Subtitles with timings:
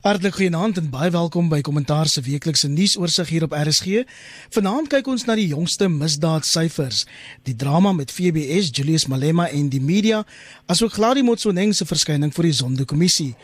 [0.00, 4.06] Hartlik goeienaand en baie welkom by Kommentaar se weeklikse nuusoorseig hier op RSG.
[4.56, 7.02] Vanaand kyk ons na die jongste misdaadsyfers,
[7.44, 10.22] die drama met FBS, Julius Malema en die media,
[10.72, 13.34] asook Gladie Motsoeneng se verskyning voor die Zondo-kommissie.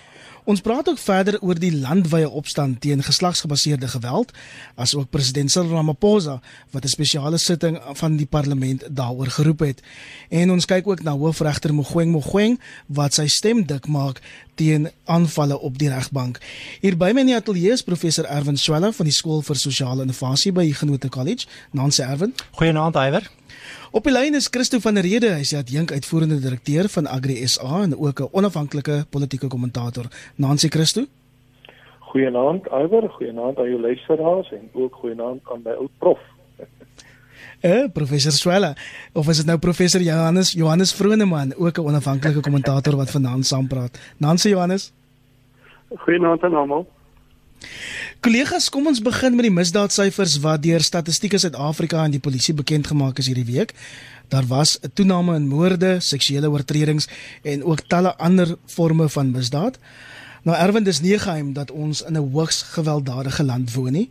[0.46, 4.30] Ons praat ook verder oor die landwyse opstand teen geslagsgebaseerde geweld,
[4.78, 6.36] asook president Cyril Ramaphosa
[6.70, 9.82] wat 'n spesiale sitting van die parlement daaroor geroep het.
[10.30, 14.20] En ons kyk ook na hoofregter Mogoeng Mogoeng wat sy stem dik maak
[14.54, 16.38] teen aanvalle op die regbank.
[16.80, 20.02] Hier by my in die ateljee is professor Erwin Swela van die skool vir sosiale
[20.02, 21.46] innovasie by Genote College.
[21.70, 22.34] Nancy Erwin.
[22.50, 23.30] Goeienaand, Iwer.
[23.90, 27.06] Op die lyn is Christo van der Rede, hy is die adjunk uitvoerende direkteur van
[27.06, 30.06] Agri SA en ook 'n onafhanklike politieke kommentator.
[30.36, 31.04] Nancy Christo.
[31.98, 36.18] Goeienaand, Iwer, goeienaand aan jou luisteraars en ook goeienaand aan my ou prof.
[37.60, 38.74] Eh, professor Swela,
[39.12, 43.98] of is dit nou professor Johannes Johannes Vroneman, ook 'n onafhanklike kommentator wat vanaand saampraat.
[44.16, 44.92] Nancy Johannes.
[45.96, 46.86] Goeienaand aan almal.
[48.20, 52.86] Kollegas, kom ons begin met die misdaadsyfers wat deur Statistiek Suid-Afrika en die polisie bekend
[52.86, 53.74] gemaak is hierdie week.
[54.28, 57.08] Daar was 'n toename in moorde, seksuele oortredings
[57.42, 59.78] en ook talle ander forme van misdaad.
[60.42, 64.10] Nou Erwin, dis nie geheim dat ons in 'n hoogs gewelddadige land woon nie.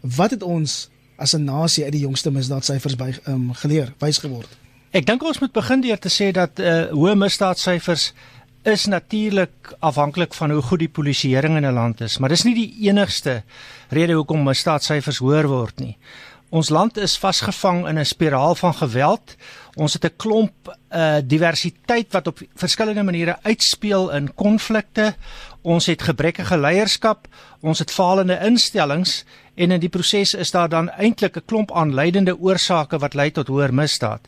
[0.00, 4.48] Wat het ons as 'n nasie uit die jongste misdaadsyfers by um, geleer, wys geword?
[4.90, 8.12] Ek dink ons moet begin deur te sê dat uh, hoë misdaadsyfers
[8.62, 12.54] is natuurlik afhanklik van hoe goed die polisieering in 'n land is, maar dis nie
[12.54, 13.42] die enigste
[13.88, 15.96] rede hoekom misdaadsyfers hoër word nie.
[16.50, 19.36] Ons land is vasgevang in 'n spiraal van geweld.
[19.74, 25.14] Ons het 'n klomp uh diversiteit wat op verskillende maniere uitspeel in konflikte.
[25.62, 27.28] Ons het gebrekkige leierskap,
[27.60, 29.24] ons het falende instellings
[29.54, 33.46] en in die proses is daar dan eintlik 'n klomp aanleidende oorsake wat lei tot
[33.46, 34.20] hoër misdaad.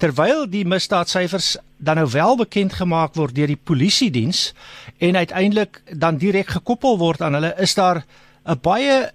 [0.00, 4.50] Terwyl die misdaadsyfers dan nou wel bekend gemaak word deur die polisie diens
[4.98, 8.04] en uiteindelik dan direk gekoppel word aan hulle, is daar
[8.46, 9.12] 'n baie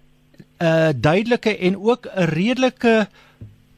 [0.59, 3.07] 'n uh, duidelike en ook 'n redelike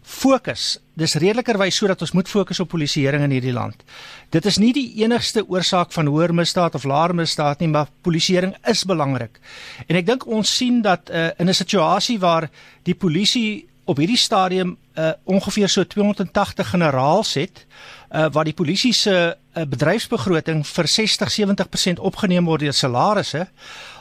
[0.08, 0.80] fokus.
[0.94, 3.84] Dis redelikerwys sodat ons moet fokus op polisieering in hierdie land.
[4.29, 8.56] Dit is nie die enigste oorsaak van hoër misdaad of laer misdaad nie, maar polisieering
[8.68, 9.39] is belangrik.
[9.88, 12.50] En ek dink ons sien dat uh, in 'n situasie waar
[12.84, 18.94] die polisie op hierdie stadium uh, ongeveer so 280 generaals het uh, waar die polisie
[18.94, 23.48] se uh, bedryfsbegroting vir 60-70% opgeneem word deur salarisse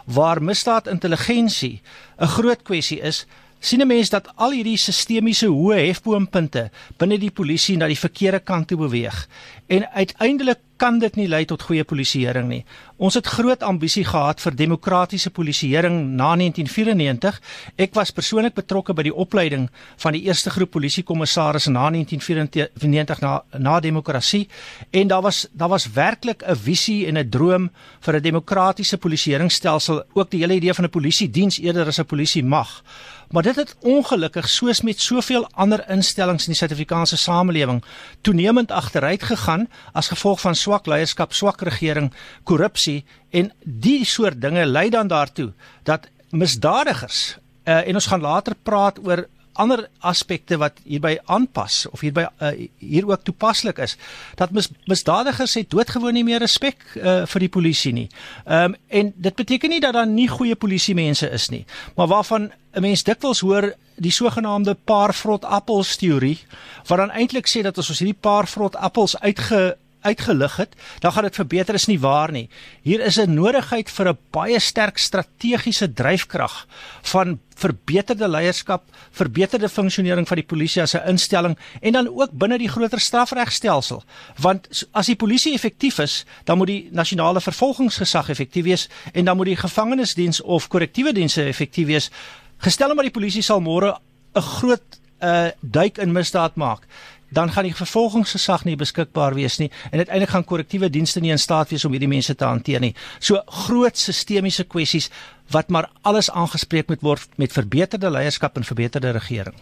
[0.04, 1.80] waar misdaadintelligensie
[2.18, 3.26] 'n groot kwessie is
[3.60, 8.40] sien 'n mens dat al hierdie sistemiese hoë hefboompunte binne die polisie na die verkeerde
[8.40, 9.28] kant toe beweeg.
[9.66, 12.64] En uiteindelik kan dit nie lei tot goeie polisieering nie.
[12.96, 17.40] Ons het groot ambisie gehad vir demokratiese polisieering na 1994.
[17.76, 19.68] Ek was persoonlik betrokke by die opleiding
[20.02, 24.46] van die eerste groep polisiekommissarisse na 1994 na na demokrasie
[24.90, 27.70] en daar was daar was werklik 'n visie en 'n droom
[28.00, 32.44] vir 'n demokratiese polisieeringsstelsel, ook die hele idee van 'n polisiediens eerder as 'n polisie
[32.44, 32.82] mag.
[33.30, 37.84] Maar dit het ongelukkig soos met soveel ander instellings in die Suid-Afrikaanse samelewing
[38.20, 42.10] toenemend agteruit gegaan as gevolg van swak leierskap, swak regering,
[42.44, 45.52] korrupsie en die soort dinge lei dan daartoe
[45.88, 49.26] dat misdadigers uh, en ons gaan later praat oor
[49.56, 53.96] ander aspekte wat hierby aanpas of hierby uh, hier ook toepaslik is
[54.36, 58.08] dat mis, misdadigers het doodgewoon nie meer respek uh, vir die polisie nie.
[58.44, 61.64] Ehm um, en dit beteken nie dat daar nie goeie polisie mense is nie,
[61.96, 66.38] maar waarvan 'n mens dikwels hoor die sogenaamde paar vrot appels teorie
[66.86, 69.76] wat dan eintlik sê dat as ons hierdie paar vrot appels uitge
[70.06, 72.48] uitgelig het, dan gaan dit verbeter is nie waar nie.
[72.82, 76.66] Hier is 'n nodigheid vir 'n baie sterk strategiese dryfkrag
[77.02, 82.58] van verbeterde leierskap, verbeterde funksionering van die polisie as 'n instelling en dan ook binne
[82.58, 84.02] die groter strafregstelsel.
[84.38, 89.36] Want as die polisie effektief is, dan moet die nasionale vervolgingsgesag effektief wees en dan
[89.36, 92.10] moet die gevangenisdiens of korrektiewe dienste effektief wees.
[92.58, 93.98] Gestel maar die polisie sal môre
[94.34, 96.84] 'n groot uh duik in misdaad maak
[97.28, 101.42] dan gaan die vervolgingsgesag nie beskikbaar wees nie en uiteindelik gaan korrektiewe dienste nie in
[101.42, 102.94] staat wees om hierdie mense te hanteer nie.
[103.18, 105.10] So groot sistemiese kwessies
[105.54, 109.54] wat maar alles aangespreek moet word met verbeterde leierskap en verbeterde regering.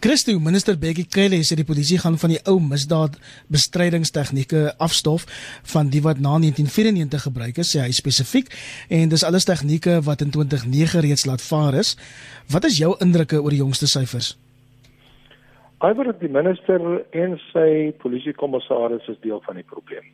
[0.00, 5.26] Christo, minister Bekkie Cele sê die polisie gaan van die ou misdaadbestrydingstegnieke afstof
[5.74, 8.48] van die wat na 1994 gebruik is, sê hy spesifiek
[8.88, 11.96] en dis alles tegnieke wat in 2009 reeds laat vaar is.
[12.48, 14.47] Wat is jou indrukke oor die jongste syfers?
[15.78, 16.82] Iwer die minister
[17.14, 20.08] en sy polisiekommissaris is deel van die probleem.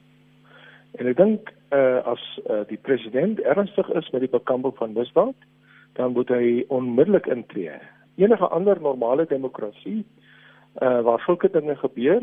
[1.00, 5.49] En ek dink uh, as uh, die president ernstig is met die bekamping van misdaad,
[5.96, 7.78] dan moet hy onmiddellik intree.
[8.20, 12.20] Enige ander normale demokrasie uh, waar sulke dinge gebeur,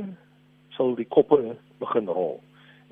[0.77, 2.37] sal die koppe begin rol.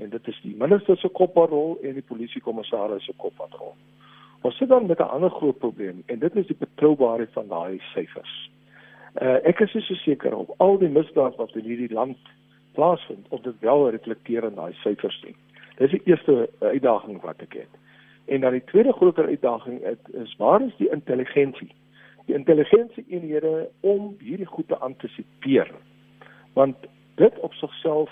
[0.02, 3.54] En dit is die minister se kop wat rol en die polisiekommissaris se kop wat
[3.62, 3.76] rol.
[4.42, 7.78] Ons sit dan met 'n ander groot probleem en dit is die betroubaarheid van daai
[7.94, 8.50] syfers.
[9.18, 12.18] Uh ek is so seker op al die misdade wat in hierdie land
[12.78, 15.36] plaasvind of dit wel reflekteer in daai syfers nie.
[15.78, 17.80] Dis die eerste uitdaging wat ek het.
[18.30, 19.82] En dan die tweede groter uitdaging
[20.14, 21.72] is waar is die intelligensie?
[22.26, 25.72] Die intelligensie eenhede om hierdie goed te antisipeer.
[26.54, 26.78] Want
[27.16, 28.12] dit op sigself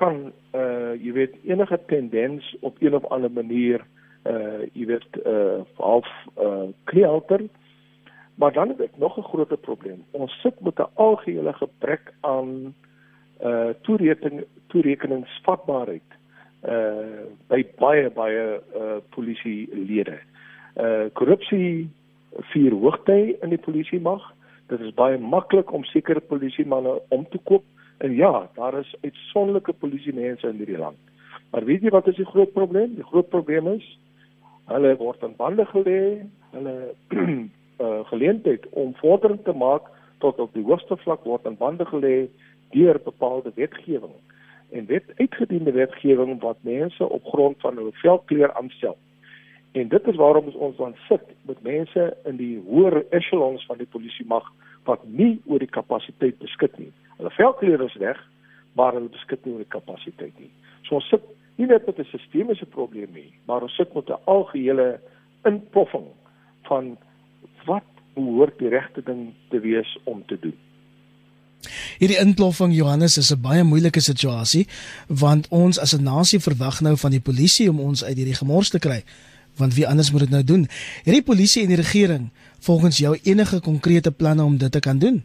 [0.00, 3.84] kan uh jy weet enige tendens op een of ander manier
[4.24, 6.08] uh jy weet uh half
[6.40, 7.44] uh kreelter
[8.34, 12.74] maar dan het ek nog 'n groot probleem ons sit met 'n algehele gebrek aan
[13.44, 16.08] uh toerekening toerekeningsvatbaarheid
[16.64, 20.18] uh by baie baie uh polisielede
[20.76, 21.90] uh korrupsie
[22.52, 24.34] vier hoogtyd in die polisie mag
[24.66, 27.64] dit is baie maklik om sekere polisiemanne om te koop
[28.00, 30.96] En ja, daar is uitsonderlike polisiemense in hierdie land.
[31.50, 32.94] Maar weet jy wat is die groot probleem?
[32.94, 33.84] Die groot probleem is
[34.70, 36.00] hulle word in bande gelê,
[36.54, 36.74] hulle
[37.80, 39.82] uh, geleentheid om vordering te maak
[40.18, 42.28] tot op die hoogste vlak word in bande gelê
[42.70, 44.14] deur bepaalde wetgewing.
[44.70, 48.96] En wet uitgediende wetgewing wat mense op grond van hulle velkleur aanstel.
[49.72, 53.86] En dit is waarom ons dan sit met mense in die hoër echelons van die
[53.86, 54.46] polisie mag
[54.84, 56.92] wat nie oor die kapasiteit beskik nie.
[57.18, 58.18] Hulle velkleur is reg,
[58.74, 60.50] maar hulle beskik nie oor die kapasiteit nie.
[60.88, 61.22] So ons sit
[61.56, 65.00] nie net met 'n sistemiese probleem nie, maar ons sit met 'n algehele
[65.44, 66.08] inpoffing
[66.62, 66.96] van
[67.66, 70.56] wat behoort die regte ding te wees om te doen.
[72.00, 74.66] Hierdie inploffing Johannes is 'n baie moeilike situasie
[75.08, 78.70] want ons as 'n nasie verwag nou van die polisie om ons uit hierdie gemors
[78.70, 79.04] te kry
[79.56, 80.66] want wie anders moet dit nou doen?
[81.04, 82.30] Hierdie polisie en die regering
[82.60, 85.22] volgens jou enige konkrete planne om dit te kan doen?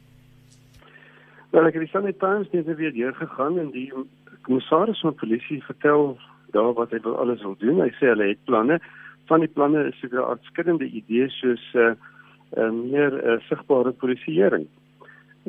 [1.49, 3.91] Wel, ek het die Sunday Times net weer deur gegaan en die
[4.41, 6.17] kommissaris van polisie vertel
[6.51, 7.79] daar wat hy wil alles wil doen.
[7.79, 8.79] Hy sê hulle het planne.
[9.29, 11.95] Van die planne is seker uitskillende idees soos 'n uh,
[12.57, 14.67] uh, meer uh, sigbare polisieering.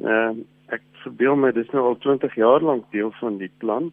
[0.03, 0.45] Ehm uh,
[0.75, 3.93] ek verbeel my dis nou al 20 jaar lank deel van die plan.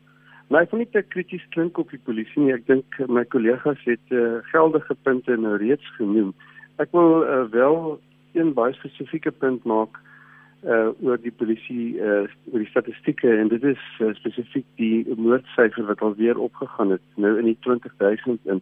[0.50, 2.56] Maar ek wil nie te krities klink op die polisie nie.
[2.56, 6.34] Ek dink my kollegas het uh, geldige punte nou reeds genoem.
[6.82, 7.78] Ek wil uh, wel
[8.34, 10.02] een baie spesifieke punt maak
[10.64, 15.84] uh oor die polisie uh oor die statistieke en dit is uh, spesifiek die moordsyfer
[15.90, 18.62] wat alweer opgegaan het nou in die 20000 in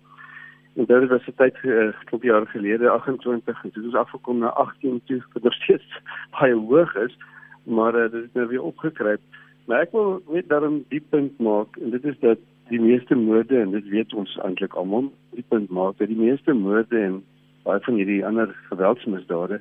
[0.76, 4.48] en dit was 'n tyd gekloop uh, jaar gelede 28 en dit is afgekom na
[4.48, 6.02] 18 toe wat nog steeds
[6.40, 7.18] baie hoog is
[7.64, 9.22] maar uh, dit het nou weer opgekruip
[9.66, 12.38] maar ek wil net daarom die punt maak en dit is dat
[12.70, 16.54] die meeste moorde en dit weet ons eintlik almal die punt maak dat die meeste
[16.54, 17.24] moorde en
[17.64, 19.60] baie van hierdie ander geweldsmisdade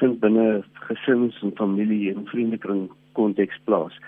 [0.00, 2.88] vind binne gesins en familie en vriendekring
[3.18, 3.98] konteks plaas.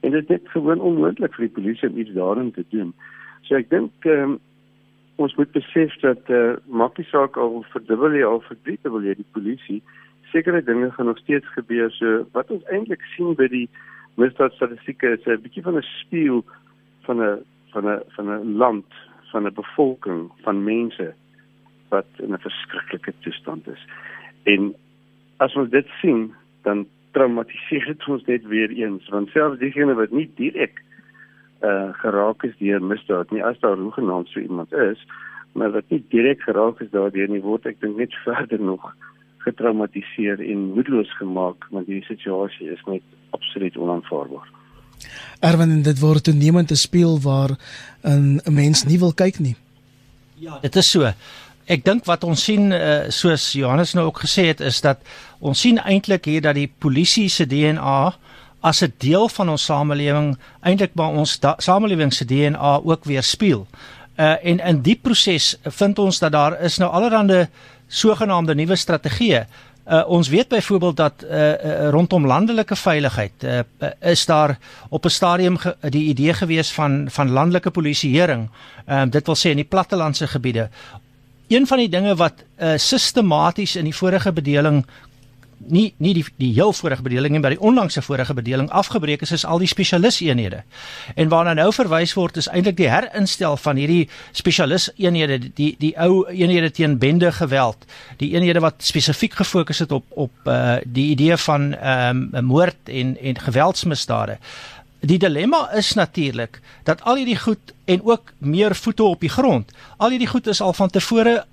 [0.00, 2.92] En dit is gewoon onmoontlik vir die polisie om iets daarin te doen.
[3.48, 4.38] So ek dink um,
[5.18, 9.14] ons moet besef dat eh uh, maak die saak al verdubbel jy al verdrietel jy
[9.18, 9.82] die polisie
[10.32, 11.90] sekere dinge gaan nog steeds gebeur.
[11.90, 13.68] So wat ons eintlik sien by die
[14.20, 16.44] misdaadstatistieke is 'n bietjie van 'n spieël
[17.06, 17.38] van 'n
[17.72, 18.86] van 'n van 'n land,
[19.32, 21.14] van 'n bevolking, van mense
[21.88, 23.82] wat in 'n verskriklike toestand is.
[24.42, 24.74] En
[25.36, 30.10] as ons dit sien, dan traumatiseer dit ons net weer eens, want selfs diegene wat
[30.10, 30.82] nie direk
[31.62, 35.00] uh geraak is deur misdaad nie, as daar hoegenaamd so iemand is,
[35.52, 38.92] maar wat nie direk geraak is daardeur nie, word ek dink net verder nog
[39.46, 44.48] getraumatiseer en moedeloos gemaak, want die situasie is net absoluut onaanvaarbaar.
[45.40, 47.56] Erwin, dit word toenemend te speel waar
[48.02, 49.56] 'n mens nie wil kyk nie.
[50.34, 51.06] Ja, dit is so
[51.68, 55.04] ek dink wat ons sien uh, soos Johannes nou ook gesê het is dat
[55.44, 58.14] ons sien eintlik hier dat die polisie se DNA
[58.68, 63.66] as 'n deel van ons samelewing eintlik by ons samelewing se DNA ook weer speel.
[64.16, 67.46] Uh en in die proses vind ons dat daar is nou allerlei
[67.88, 69.46] sogenaamde nuwe strategieë.
[69.86, 74.58] Uh ons weet byvoorbeeld dat uh, uh rondom landelike veiligheid uh, uh is daar
[74.88, 78.50] op 'n stadium ge, die idee gewees van van landelike polisieering.
[78.86, 80.68] Ehm uh, dit wil sê in die plattelandse gebiede
[81.48, 84.82] een van die dinge wat uh, sistematies in die vorige bedeling
[85.66, 89.32] nie nie die die heel vorige bedeling nie, maar die onlangse vorige bedeling afgebreek is
[89.32, 90.62] is al die spesialiseenhede.
[91.14, 96.24] En waarna nou verwys word is eintlik die herinstel van hierdie spesialiseenhede, die die ou
[96.28, 97.84] eenhede teen bende geweld,
[98.16, 102.88] die eenhede wat spesifiek gefokus het op op uh, die idee van ehm um, moord
[102.88, 104.38] en en geweldsmisdade.
[105.00, 109.70] Die dilemma is natuurlik dat al hierdie goed en ook meer voete op die grond.
[109.96, 111.44] Al hierdie goed is al van tevore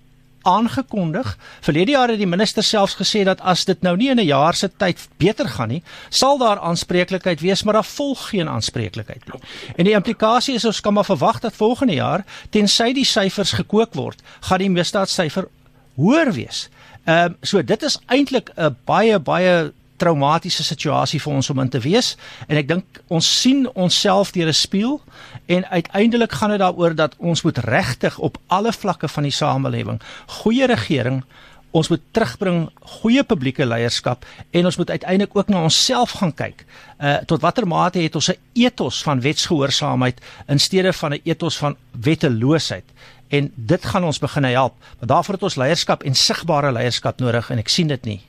[0.46, 1.38] aangekondig.
[1.66, 4.54] Verlede jaar het die minister selfs gesê dat as dit nou nie in 'n jaar
[4.54, 9.42] se tyd beter gaan nie, sal daar aanspreeklikheid wees, maar daar volg geen aanspreeklikheid nie.
[9.75, 13.94] En die implikasie is ons kan maar verwag dat volgende jaar, tensy die syfers gekook
[13.94, 15.48] word, gaan die misdaadsyfer
[15.96, 16.70] hoër wees.
[17.06, 21.70] Ehm um, so dit is eintlik 'n baie baie traumatiese situasie vir ons om in
[21.70, 22.16] te wees
[22.48, 25.02] en ek dink ons sien onsself deur 'n spieël
[25.46, 30.02] en uiteindelik gaan dit daaroor dat ons moet regtig op alle vlakke van die samelewing
[30.25, 31.24] goeie regering
[31.75, 32.60] ons moet terugbring
[33.00, 34.25] goeie publieke leierskap
[34.56, 36.64] en ons moet uiteindelik ook na onsself gaan kyk.
[37.00, 41.58] Uh tot watter mate het ons 'n ethos van wetsgehoorsaamheid in steede van 'n ethos
[41.58, 42.86] van wetteloosheid?
[43.30, 44.74] En dit gaan ons begin help.
[45.00, 48.22] Maar daarvoor het ons leierskap en sigbare leierskap nodig en ek sien dit nie.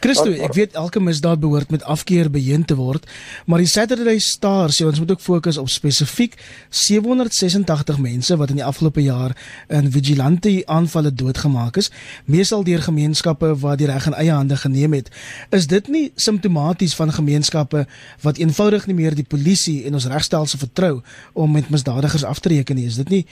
[0.00, 3.06] Christo, ek weet elke misdaad behoort met afkeer beheer te word,
[3.46, 6.36] maar die Saturday Star sê ons moet ook fokus op spesifiek
[6.68, 9.36] 786 mense wat in die afgelope jaar
[9.68, 11.90] in vigilante aanvalle doodgemaak is,
[12.24, 15.10] meestal deur gemeenskappe wat die reg in eie hande geneem het.
[15.50, 17.86] Is dit nie simptomaties van gemeenskappe
[18.22, 20.94] wat eenvoudig nie meer die polisie en ons regstelsel vertrou
[21.32, 22.88] om met misdadigers af te reken nie?
[22.90, 23.22] Is dit nie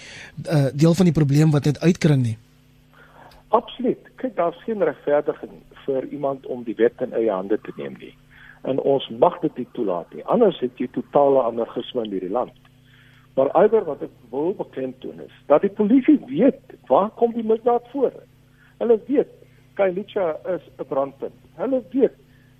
[0.46, 2.36] uh, deel van die probleem wat net uitkring nie?
[3.50, 3.98] Absoluut.
[4.16, 5.50] Kyk, daar's geen regverdiging
[5.90, 8.14] vir iemand om die wet in eie hande te neem nie.
[8.62, 10.24] En ons mag dit nie toelaat nie.
[10.24, 12.56] Anders het jy totale anargisme in hierdie land.
[13.38, 17.86] Maar alhoewel wat ek wil beklemtoon is dat die polisie weet waar kom die misdaad
[17.92, 18.12] voor.
[18.82, 19.30] Hulle weet
[19.78, 21.38] Kailicha is 'n brandpunt.
[21.56, 22.16] Hulle weet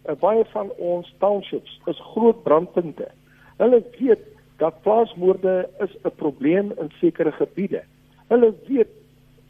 [0.08, 3.10] uh, baie van ons townships is groot brandpunte.
[3.58, 4.25] Hulle weet
[4.56, 7.82] dat plaasmoorde is 'n probleem in sekere gebiede.
[8.28, 8.92] Hulle weet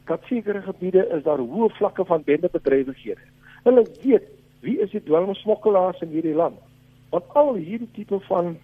[0.05, 3.25] dat sekere gebiede is daar hoë vlakke van bendebedrywighede.
[3.63, 4.27] Hulle weet
[4.61, 6.59] wie is die dwelmsmokkelaars in hierdie land.
[7.09, 8.55] Want al hierdie tipe van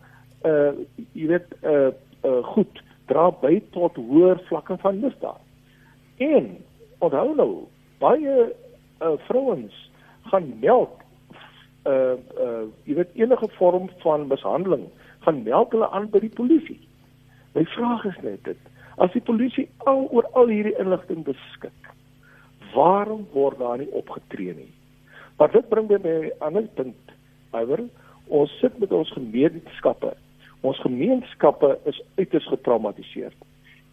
[0.45, 0.73] uh
[1.13, 1.89] jy weet uh
[2.23, 5.41] uh goed dra by tot hoër vlakke van misdaad.
[6.17, 6.57] En
[6.99, 7.51] onthou nou,
[8.01, 8.37] baie
[9.01, 9.75] uh vrouens
[10.31, 10.93] gaan meld
[11.89, 14.87] uh uh jy weet enige vorm van mishandeling
[15.25, 16.79] gaan meld hulle aan by die polisie.
[17.53, 21.89] My vraag is net dit As die polisie al oor al hierdie inligting beskik,
[22.73, 24.71] waarom word daar nie opgetree nie?
[25.37, 26.95] Maar dit bring my by 'n ander punt.
[27.49, 27.83] However,
[28.27, 30.13] ons sit met ons gemeenskappe.
[30.61, 33.31] Ons gemeenskappe is uiters getraumatiseer.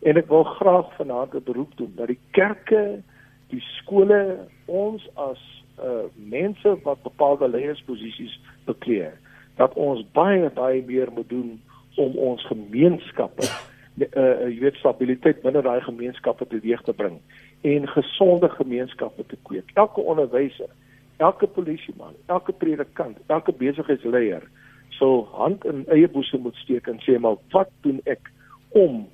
[0.02, 3.02] En ek wil graag vanaand 'n beroep doen dat die kerke,
[3.48, 9.10] die skole, ons as uh mense wat bepaalde leiersposisies bekleë,
[9.56, 11.60] dat ons baie baie meer moet doen
[11.96, 13.46] om ons gemeenskappe
[14.00, 17.20] uh jy weet stabiliteit binne daai gemeenskappe teweeg te bring
[17.62, 19.70] en gesonde gemeenskappe te kweek.
[19.74, 20.68] Elke onderwyser,
[21.16, 24.42] elke polisieman, elke predikant, elke besigheidsleier
[24.98, 28.30] sou hand in eie boesem moet steek en sê maar wat doen ek
[28.70, 29.06] om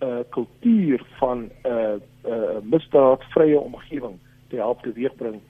[0.00, 1.96] 'n uh, kultuur van 'n uh,
[2.28, 5.40] uh, misdaadvrye omgewing te help teweegbring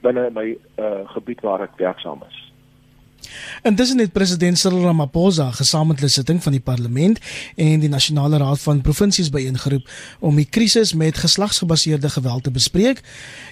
[0.00, 2.49] binne my uh, gebied waar ek werksaam is.
[3.62, 7.20] Intussen het president Cyril Ramaphosa gesamentlike sitting van die parlement
[7.56, 9.88] en die nasionale raad van provinsies byeengeroep
[10.20, 13.02] om die krisis met geslagsgebaseerde geweld te bespreek.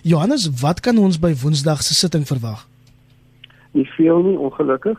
[0.03, 2.67] Johannes, wat kan ons by Woensdag se sitting verwag?
[3.73, 4.99] Nie veel nie, ongelukkig.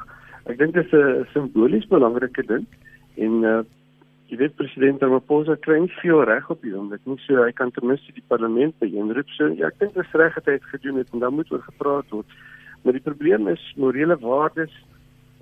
[0.50, 2.66] Ek dink dit is 'n simbolies belangrike ding
[3.18, 3.62] en uh
[4.30, 6.90] jy weet president Ramaphosa kry veel reg op hom.
[6.90, 9.30] Dit moet so hy kan ten minste die parlement byeenroep.
[9.30, 11.52] So ja, ek dink dit is reg dat hy dit gedoen het en dan moet
[11.52, 12.28] oor gepraat word.
[12.82, 14.74] Maar die probleem is morele waardes,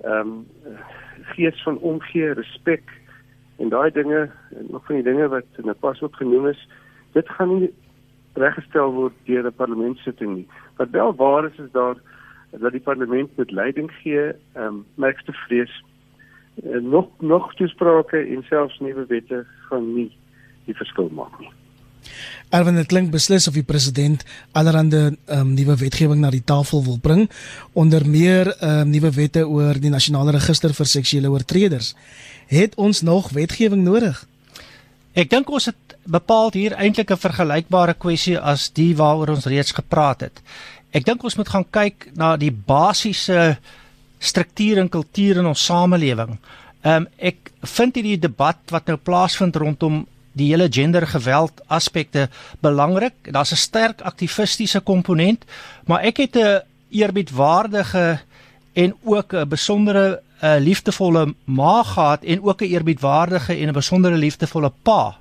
[0.00, 0.46] ehm um,
[1.34, 2.90] gees van omgee, respek
[3.58, 4.30] en daai dinge,
[4.68, 6.68] nog van die dinge wat in 'n pas ook genoem is,
[7.12, 7.74] dit gaan nie
[8.34, 10.48] reggestel word deur 'n parlementsitting nie.
[10.76, 11.96] Wat wel waar is is daar
[12.50, 15.84] dat die parlement met leiding gee, ehm um, merkste vrees
[16.62, 20.10] en nog nog toesprake en selfs nuwe wette gaan nie
[20.64, 21.50] die verskil maak nie.
[22.48, 24.24] Erwin, dit klink beslis of die president
[24.56, 27.26] allerhande um, nuwe wetgewing na die tafel wil bring,
[27.76, 31.94] onder meer um, nuwe wette oor die nasionale register vir seksuele oortreders.
[32.48, 34.24] Het ons nog wetgewing nodig?
[35.18, 39.72] Ek dink ons het bepaal hier eintlik 'n vergelykbare kwessie as die waaroor ons reeds
[39.72, 40.40] gepraat het.
[40.92, 43.58] Ek dink ons moet gaan kyk na die basiese
[44.18, 46.38] struktuur en kultuur in ons samelewing.
[46.82, 50.06] Ehm um, ek vind hierdie debat wat nou plaasvind rondom
[50.38, 52.28] die hele gendergeweld aspekte
[52.64, 53.14] belangrik.
[53.22, 55.44] Daar's 'n sterk aktivistiese komponent,
[55.86, 58.18] maar ek het 'n eerbiedwaardige
[58.72, 63.72] en ook 'n besondere 'n uh, liefdevolle ma gehad en ook 'n eerbiedwaardige en 'n
[63.72, 65.16] besondere liefdevolle pa.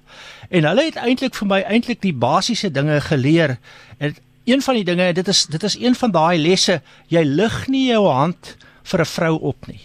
[0.49, 3.57] En hulle het eintlik vir my eintlik die basiese dinge geleer.
[3.97, 7.67] En een van die dinge, dit is dit is een van daai lesse, jy lig
[7.67, 9.81] nie jou hand vir 'n vrou op nie.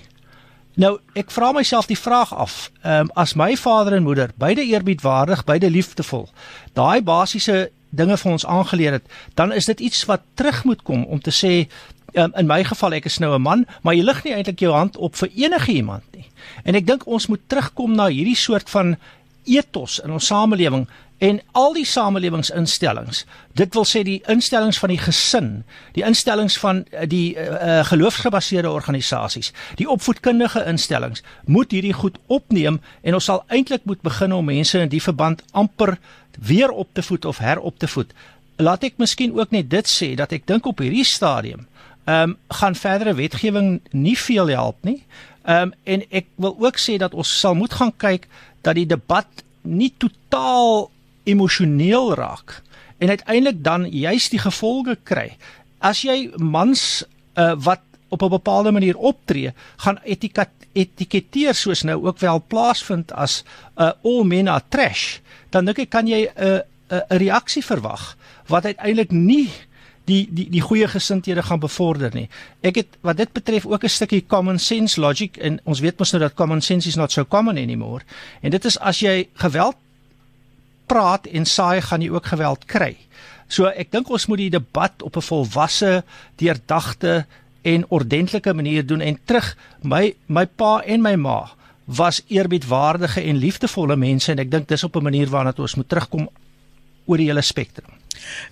[0.75, 4.65] Nou, ek vra myself die vraag af, ehm um, as my vader en moeder beide
[4.65, 6.29] eerbiedwaardig, beide liefdevol,
[6.73, 11.05] daai basiese dinge vir ons aangeleer het, dan is dit iets wat terug moet kom
[11.05, 11.53] om te sê
[12.15, 14.73] um, in my geval ek is nou 'n man, maar jy lig nie eintlik jou
[14.73, 16.27] hand op vir enige iemand nie.
[16.65, 18.97] En ek dink ons moet terugkom na hierdie soort van
[19.45, 20.89] ethos in ons samelewing
[21.23, 23.21] En al die samelewingsinstellings,
[23.55, 25.51] dit wil sê die instellings van die gesin,
[25.95, 32.81] die instellings van eh, die uh, geloofsgebaseerde organisasies, die opvoedkundige instellings, moet hierdie goed opneem
[33.07, 35.95] en ons sal eintlik moet begin om mense in die verband amper
[36.43, 38.11] weer op te voed of herop te voed.
[38.59, 41.69] Laat ek miskien ook net dit sê dat ek dink op hierdie stadium
[42.03, 45.05] ehm um, gaan verdere wetgewing nie veel help nie.
[45.47, 48.27] Ehm um, en ek wil ook sê dat ons sal moet gaan kyk
[48.67, 50.91] dat die debat nie totaal
[51.25, 52.63] emosioneel raak
[52.99, 55.33] en uiteindelik dan juist die gevolge kry.
[55.79, 62.07] As jy mans uh, wat op 'n bepaalde manier optree, gaan etiket etiketeer soos nou
[62.07, 63.43] ook wel plaasvind as
[63.77, 65.19] 'n uh, all men are trash,
[65.51, 69.51] dan dink ek kan jy 'n uh, 'n uh, reaksie verwag wat uiteindelik nie
[70.05, 72.29] die die die goeie gesindhede gaan bevorder nie.
[72.61, 76.13] Ek het wat dit betref ook 'n stukkie common sense logic en ons weet mos
[76.13, 78.03] nou dat common sense is not so common anymore.
[78.41, 79.77] En dit is as jy geweld
[80.93, 82.97] praat en saai gaan jy ook geweld kry.
[83.49, 86.05] So ek dink ons moet die debat op 'n volwasse,
[86.37, 87.27] deurdagte
[87.63, 91.51] en ordentlike manier doen en terug my my pa en my ma
[91.85, 95.89] was eerbiedwaardige en liefdevolle mense en ek dink dis op 'n manier waarna ons moet
[95.89, 96.29] terugkom
[97.07, 98.02] oor die hele spektrum.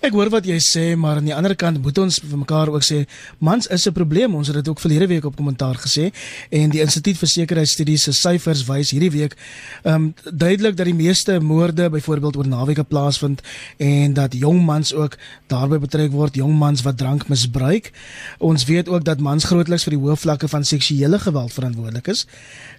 [0.01, 2.85] Ek hoor wat jy sê, maar aan die ander kant moet ons vir mekaar ook
[2.85, 3.05] sê,
[3.39, 4.35] mans is 'n probleem.
[4.35, 6.11] Ons het dit ook verlede week op kommentaar gesê
[6.49, 9.35] en die Instituut vir Sekuriteitsstudies se syfers wys hierdie week
[9.83, 13.41] ehm um, duidelik dat die meeste moorde byvoorbeeld oor naweke plaasvind
[13.77, 17.91] en dat jong mans ook daarbey betrek word, jong mans wat drank misbruik.
[18.39, 22.27] Ons weet ook dat mans grootliks vir die hoë vlakke van seksuele geweld verantwoordelik is.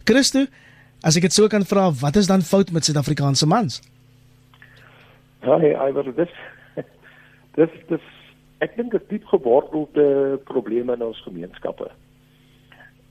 [0.05, 0.47] Christo,
[1.03, 3.81] as ek dit sou kan vra, wat is dan fout met Suid-Afrikaanse mans?
[5.43, 6.29] Hey, I was this
[7.57, 8.11] dis dis
[8.63, 11.91] ek dink dit diep gewortelde probleme in ons gemeenskappe.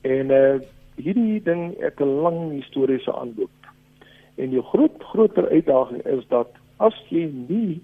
[0.02, 0.60] En uh
[0.96, 3.50] hierdie ding het 'n lang historiese aanloop.
[4.36, 7.80] En die groot groter uitdaging is dat as jy nie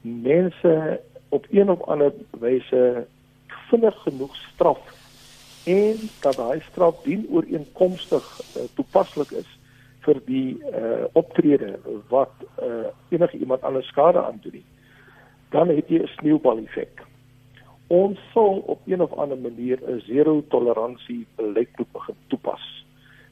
[0.00, 3.06] mense op een of ander wyse
[3.70, 4.80] vinnig genoeg straf
[5.64, 9.50] en dat daai straf dien ooreenkomstig uh, toepaslik is
[10.06, 11.78] vir die uh optrede
[12.08, 14.64] wat uh enige iemand anders skade aan doen
[15.50, 17.04] dan het jy 'n sneeubal effek.
[17.88, 22.84] Ons sal op een of ander manier 'n zero toleransie beleid moet begin toepas.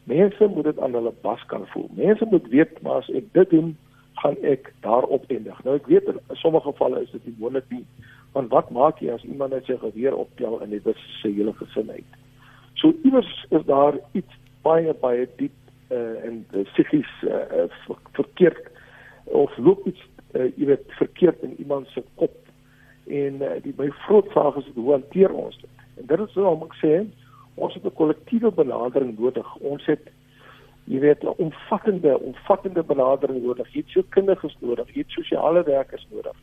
[0.04, 1.88] Mense moet dit aan hulle bas kan voel.
[1.90, 3.76] Mense moet weet maar as ek dit doen,
[4.14, 5.64] gaan ek daarop eindig.
[5.64, 7.84] Nou ek weet in sommige gevalle is dit nie moontlik nie.
[8.32, 11.52] Want wat maak jy as iemand net sy geweer optel en dit is sy hele
[11.52, 12.12] gesin uit?
[12.74, 15.54] So iewers is daar iets baie baie diep
[15.90, 17.66] uh, en psigies uh,
[18.12, 18.70] verkeerd
[19.24, 20.02] of loop iets
[20.36, 22.36] uh, jy weet verkeerd in iemand se kop.
[23.06, 25.84] En uh, die my groot vraag is hoe hanteer ons dit?
[25.96, 26.92] En dit is waarom ek sê
[27.54, 29.54] ons het 'n kollektiewe benadering nodig.
[29.56, 30.10] Ons het
[30.84, 33.72] jy weet 'n omvattende omvattende benadering nodig.
[33.72, 36.36] Jy het so kinders nodig jy het sosiale werkers nodig.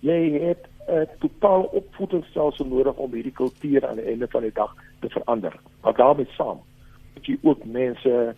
[0.00, 4.74] Jy het 'n totaal opvoedingsstelsel nodig om hierdie kultuur aan die einde van die dag
[5.00, 5.54] te verander.
[5.82, 6.60] Maar daarmee saam
[7.14, 8.34] moet jy ook mense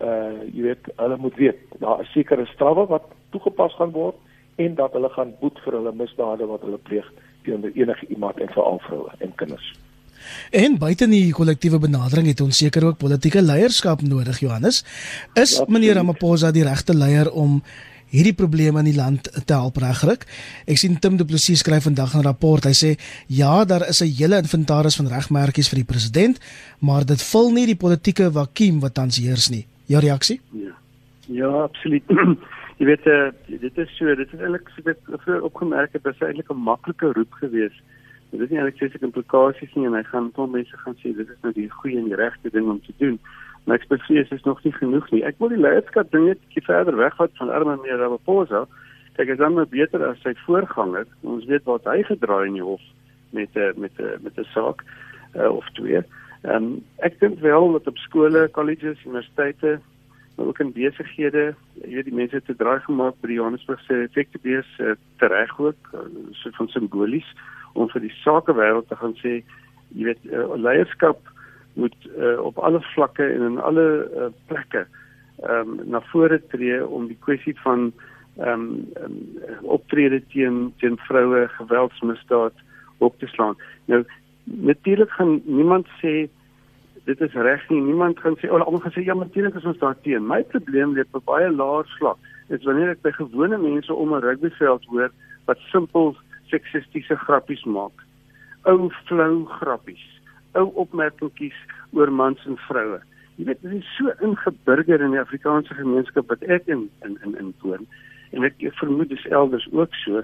[0.00, 4.16] uh jy weet hulle moet weet daar is sekere strawwe wat toegepas gaan word
[4.56, 7.08] en dat hulle gaan boet vir hulle misdade wat hulle pleeg
[7.44, 9.72] teenoor enige iemand en veral vroue en kinders.
[10.50, 14.84] En buite die kollektiewe benadering het ons seker ook politieke leierskap nodig Johannes.
[15.34, 17.60] Is ja, meneer Ramaphosa die regte leier om
[18.14, 20.24] hierdie probleme in die land te help regryk?
[20.70, 22.64] Ek sien Tim Du Plessis skryf vandag 'n rapport.
[22.64, 22.96] Hy sê
[23.28, 26.40] ja, daar is 'n hele inventaris van regmerkies vir die president,
[26.80, 29.66] maar dit vul nie die politieke vakuum wat tans heers nie.
[29.86, 30.40] Jou reaksie?
[30.52, 30.72] Ja.
[31.26, 32.04] Ja, absoluut.
[32.78, 36.14] jy weet uh, dit is so dit is eintlik so dit vroeër opgemerk het dit
[36.14, 37.82] is eintlik 'n maklike roep geweest.
[38.30, 41.28] Dit is nie eintlik seker implikasies nie en hy gaan tot mense gaan sê dit
[41.28, 43.18] is nou die goeie en die regte ding om te doen.
[43.64, 45.22] Maar ek spesifies is nog nie genoeg nie.
[45.24, 48.66] Ek wil die leierskap ding net 'n bietjie verder wegvat van Armand meer Ramaphosa.
[49.14, 52.66] Kyk is dan nou beter as sy voorganger ons weet wat hy gedraai in die
[52.66, 52.82] hof
[53.30, 54.82] met uh, met uh, met 'n saak
[55.36, 56.02] uh, of twee.
[56.42, 59.80] Um, ek dink wel dat op skole colleges universiteite
[60.34, 64.00] maar ook in besighede, jy weet die mense het te draai gemaak by die Johannesburgse
[64.06, 67.28] effektebees uh, tereg ook uh, so van simbolies
[67.74, 69.36] om vir die sakewêreld te gaan sê
[69.94, 71.22] jy weet uh, leierskap
[71.78, 74.86] moet uh, op alle vlakke en in alle uh, plekke
[75.42, 77.88] ehm um, na vore tree om die kwessie van
[78.38, 78.66] ehm um,
[79.02, 79.16] um,
[79.76, 82.54] optrede teen teen vroue geweldsmisdaad
[82.98, 83.56] op te slaan.
[83.84, 84.04] Nou
[84.44, 86.28] natuurlik gaan niemand sê
[87.04, 87.80] dit is reg nie.
[87.80, 90.26] Niemand gaan sê, almal gaan sê ja, natuurlik is ons daar teen.
[90.26, 92.18] My probleem lê op baie laer vlak.
[92.48, 95.10] Dit is wanneer ek by gewone mense om 'n rugbyveld hoor
[95.46, 96.16] wat simpel
[96.52, 97.96] seksistiese grappies maak.
[98.64, 100.04] Ou flou grappies.
[100.54, 101.58] Ou opmerkingies
[101.92, 103.00] oor mans en vroue.
[103.36, 107.36] Jy weet, dit is so ingeburger in die Afrikaanse gemeenskap wat ek in in in
[107.38, 107.86] in woon.
[108.34, 110.22] en ek vermoed dis elders ook so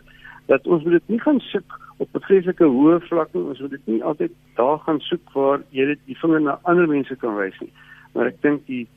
[0.51, 3.43] dat ons moet dit nie gaan soek op 'n vreeslike hoë vlak nie.
[3.43, 6.89] Ons moet dit nie altyd daar gaan soek waar jy dit die vinger na ander
[6.89, 7.73] mense kan wys nie.
[8.15, 8.89] Maar ek dink die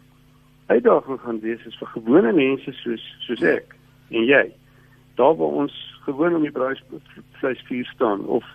[0.68, 3.76] uitdaging gaan wees is vir gewone mense soos soos ek
[4.10, 4.46] en jy.
[5.16, 8.46] Daar waar ons gewoon om die braaivleisvuur staan of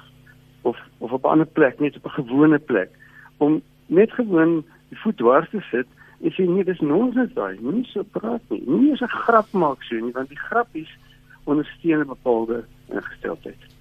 [0.62, 2.90] of of op 'n ander plek, net op 'n gewone plek
[3.36, 5.86] om net gewoon die voet dwars te sit
[6.20, 7.58] en sê nee, dis nonsens daai.
[7.60, 8.62] Moenie so praat nie.
[8.66, 10.90] Moenie eens 'n grap maak so nie, want die grappies
[11.44, 13.77] ondersteun 'n bepaalde ingesteldheid.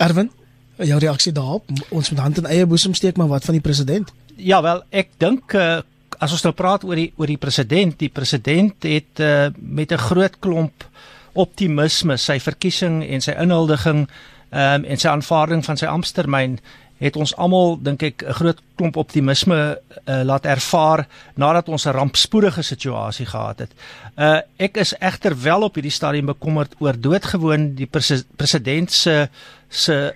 [0.00, 0.30] Erwin,
[0.76, 1.68] jou reaksie daarop?
[1.88, 4.12] Ons moet hand in eie boesem steek, maar wat van die president?
[4.36, 5.80] Ja, wel, ek dink uh,
[6.20, 10.06] as ons nou praat oor die oor die president, die president het uh, met 'n
[10.08, 10.84] groot klomp
[11.32, 14.06] optimisme sy verkiesing en sy inhuldiging
[14.50, 16.58] um, en sy aanvaarding van sy amptetermyn
[17.00, 21.96] het ons almal dink ek 'n groot klomp optimisme uh, laat ervaar nadat ons 'n
[21.96, 23.72] rampspoedige situasie gehad het.
[24.16, 29.28] Uh ek is egter wel op hierdie stadium bekommerd oor doodgewoon die pres president se
[29.68, 30.14] se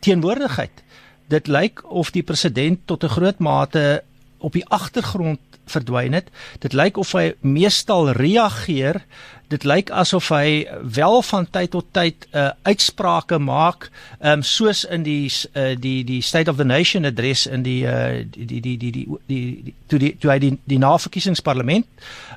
[0.00, 0.82] teenwoordigheid.
[1.28, 4.02] Dit lyk of die president tot 'n groot mate
[4.38, 6.30] op die agtergrond verdwyn het.
[6.62, 9.02] Dit lyk of hy meestal reageer.
[9.50, 13.88] Dit lyk asof hy wel van tyd tot tyd uh, uitsprake maak
[14.22, 18.22] um, soos in die uh, die die State of the Nation adres in die uh,
[18.30, 21.88] die die die die die die toe die toe hy die die naverkiesingsparlement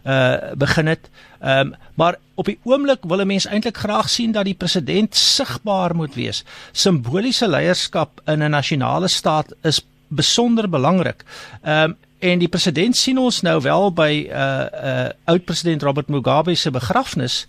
[0.06, 1.10] uh, begin het.
[1.44, 5.96] Um, maar op die oomblik wil 'n mens eintlik graag sien dat die president sigbaar
[5.96, 6.44] moet wees.
[6.72, 11.24] Simboliese leierskap in 'n nasionale staat is besonder belangrik.
[11.66, 16.56] Um, En die president sien ons nou wel by uh uh oud president Robert Mugabe
[16.56, 17.42] se begrafnis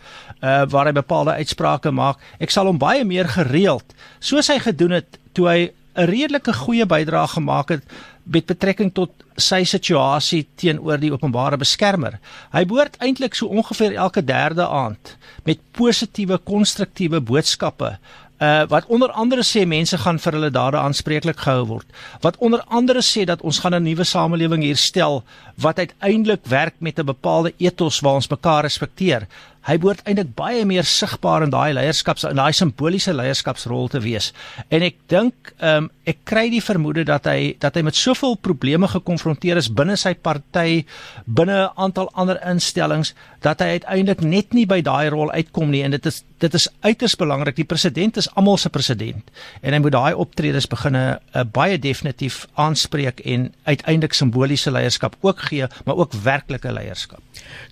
[0.42, 2.18] uh waar hy bepaalde uitsprake maak.
[2.42, 5.60] Ek sal hom baie meer gereeld soos hy gedoen het toe hy
[5.94, 7.84] 'n redelike goeie bydrae gemaak het
[8.24, 12.18] met betrekking tot sy situasie teenoor die openbare beskermer.
[12.50, 17.98] Hy behoort eintlik so ongeveer elke derde aand met positiewe konstruktiewe boodskappe
[18.42, 21.86] uh wat onder andere sê mense gaan vir hulle dade aanspreeklik gehou word.
[22.20, 25.22] Wat onder andere sê dat ons gaan 'n nuwe samelewing hier stel
[25.56, 29.26] wat uiteindelik werk met 'n bepaalde ethos waar ons mekaar respekteer
[29.64, 34.32] hy behoort eintlik baie meer sigbaar in daai leierskaps in daai simboliese leierskapsrol te wees.
[34.68, 38.36] En ek dink ehm um, ek kry die vermoede dat hy dat hy met soveel
[38.36, 40.84] probleme gekonfronteer is binne sy party,
[41.24, 45.82] binne 'n aantal ander instellings dat hy uiteindelik net nie by daai rol uitkom nie
[45.82, 47.56] en dit is dit is uiters belangrik.
[47.56, 49.30] Die president is almal se president
[49.62, 55.40] en hy moet daai optredes beginne uh, baie definitief aanspreek en uiteindelik simboliese leierskap ook
[55.48, 57.22] gee, maar ook werklike leierskap.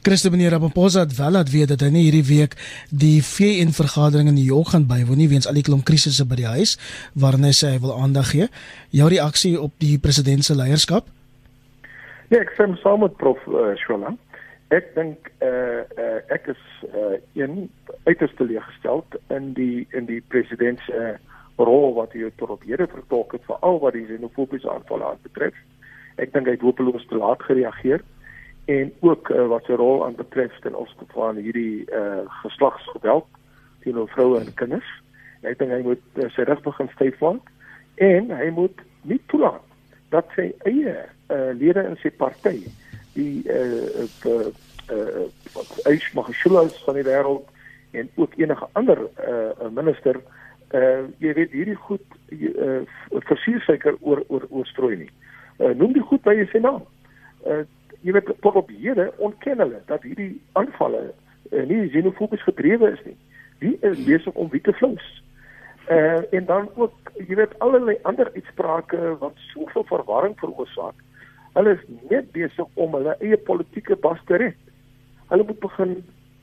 [0.02, 2.56] Christo meneer Ramaphosa het wel laat weet dat hy nie hierdie week
[2.90, 6.38] die VN vergadering in New York gaan bywoon nie weens al die klomp krisisse by
[6.40, 6.76] die huis
[7.14, 8.48] waarin hy sê hy wil aandag gee.
[8.90, 11.08] Jou reaksie op die president se leierskap?
[12.30, 14.14] Ja, ek stem saam met prof uh, Shwala.
[14.72, 17.68] Ek dink eh uh, uh, ek is uh, een
[18.08, 21.18] uiters teleeggestel in die in die president se uh,
[21.60, 25.54] rol wat hy tot op hede vertolk het veral wat die xenofobiese aanvalle aanbetref.
[26.16, 28.00] Ek dink hy het hopeloos te laat gereageer
[28.64, 33.26] en ook uh, wat sy rol aan betref ten opsigte van hierdie uh, geslagsgeweld
[33.82, 34.90] teenoor vroue en kinders.
[35.42, 37.50] Ek dink hy moet uh, sy reg begin styf maak
[38.02, 39.64] en hy moet nie toelaat
[40.14, 42.60] dat sy eie uh, lede in sy party
[43.16, 44.46] die eh uh,
[44.88, 45.26] eh
[45.86, 47.48] uh, Magashula's van die wêreld
[47.92, 50.20] en ook enige ander eh uh, minister
[50.70, 52.80] eh uh, jy weet hierdie goed eh uh,
[53.28, 55.10] versuursuiker oor oor oorstrooi nie.
[55.58, 56.82] Eh uh, noem die goed by sy naam.
[57.44, 57.64] Eh uh,
[58.02, 61.02] jy weet tot op hede ontken hulle dat hierdie aanvalle
[61.50, 63.16] uh, nie xenofobies gedrewe is nie.
[63.62, 65.04] Wie is besig om wie te flous?
[65.86, 70.98] Eh uh, en dan ook jy weet allerlei ander uitsprake wat soveel verwarring veroorsaak.
[71.54, 74.58] Hulle is net besig om hulle eie politieke bas te red.
[75.28, 75.96] Hulle moet begin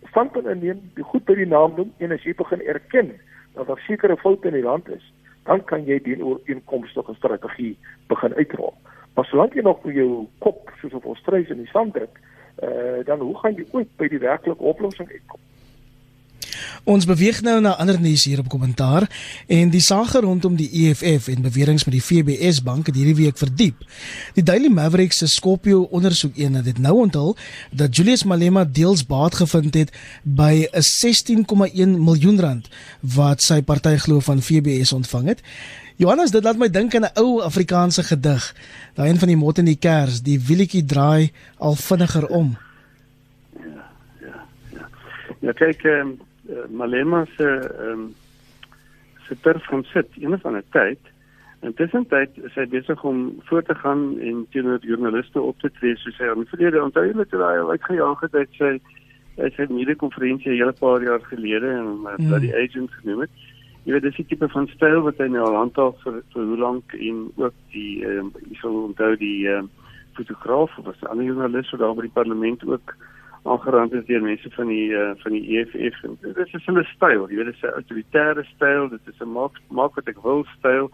[0.10, 3.14] standpunt inneem, die goed by die naam noem en as jy begin erken
[3.56, 5.04] dat daar sekere foute in die land is,
[5.50, 7.76] dan kan jy dien oor inkomste strategie
[8.08, 8.74] begin uitrol.
[9.20, 12.22] Maar solank jy nog jou kop soos op ons struis in die sand druk,
[12.64, 15.42] uh, dan hoe gaan jy ooit by die werklike oplossing uitkom?
[16.88, 19.10] Ons beweeg nou na ander nuus hier op kommentaar
[19.52, 23.42] en die saak rondom die EFF en beweringe met die FBS bank het hierdie week
[23.42, 23.84] verdiep.
[24.40, 27.36] Die Daily Maverick se Scorpio ondersoek een het nou onthul
[27.76, 29.92] dat Julius Malema deels baat gevind het
[30.24, 32.72] by 'n 16,1 miljoen rand
[33.04, 35.44] wat sy party glo van FBS ontvang het.
[36.00, 38.44] Johannes, dit laat my dink aan 'n ou Afrikaanse gedig.
[38.96, 42.58] Daai een van die mot in die kers, die wielietjie draai al vinniger om.
[43.60, 43.84] Ja,
[44.22, 44.38] ja,
[44.72, 44.88] ja.
[45.40, 46.18] Ja, kyk, ehm um,
[46.70, 48.16] Malema se ehm um,
[49.28, 51.00] se terf gaan sit een van 'n tyd.
[51.62, 55.96] Intussen tyd is hy besig om voort te gaan en teenoor joernaliste op te tree
[55.98, 58.80] soos hy aan die verlede onthou het toe hy uitgejaag het uit sy
[59.40, 62.28] Hy het 'n media-konferensie 'n hele paar jaar gelede en uh, mm.
[62.28, 63.30] Bloody Agent genoem het.
[63.90, 66.58] Jy weet dis die tipe van styl wat hy nou al handhaaf vir vir hoe
[66.62, 69.70] lank en ook die ehm um, jy sal onthou die ehm um,
[70.20, 72.94] fotograaf of 'n ander joernalis wat daar by die parlement ook
[73.50, 77.26] aangerand is deur mense van die uh, van die EFF en dit is 'n styl,
[77.30, 80.46] jy weet dit is 'n autoritaire styl, dit is 'n maak maak wat ek wil
[80.60, 80.92] styl.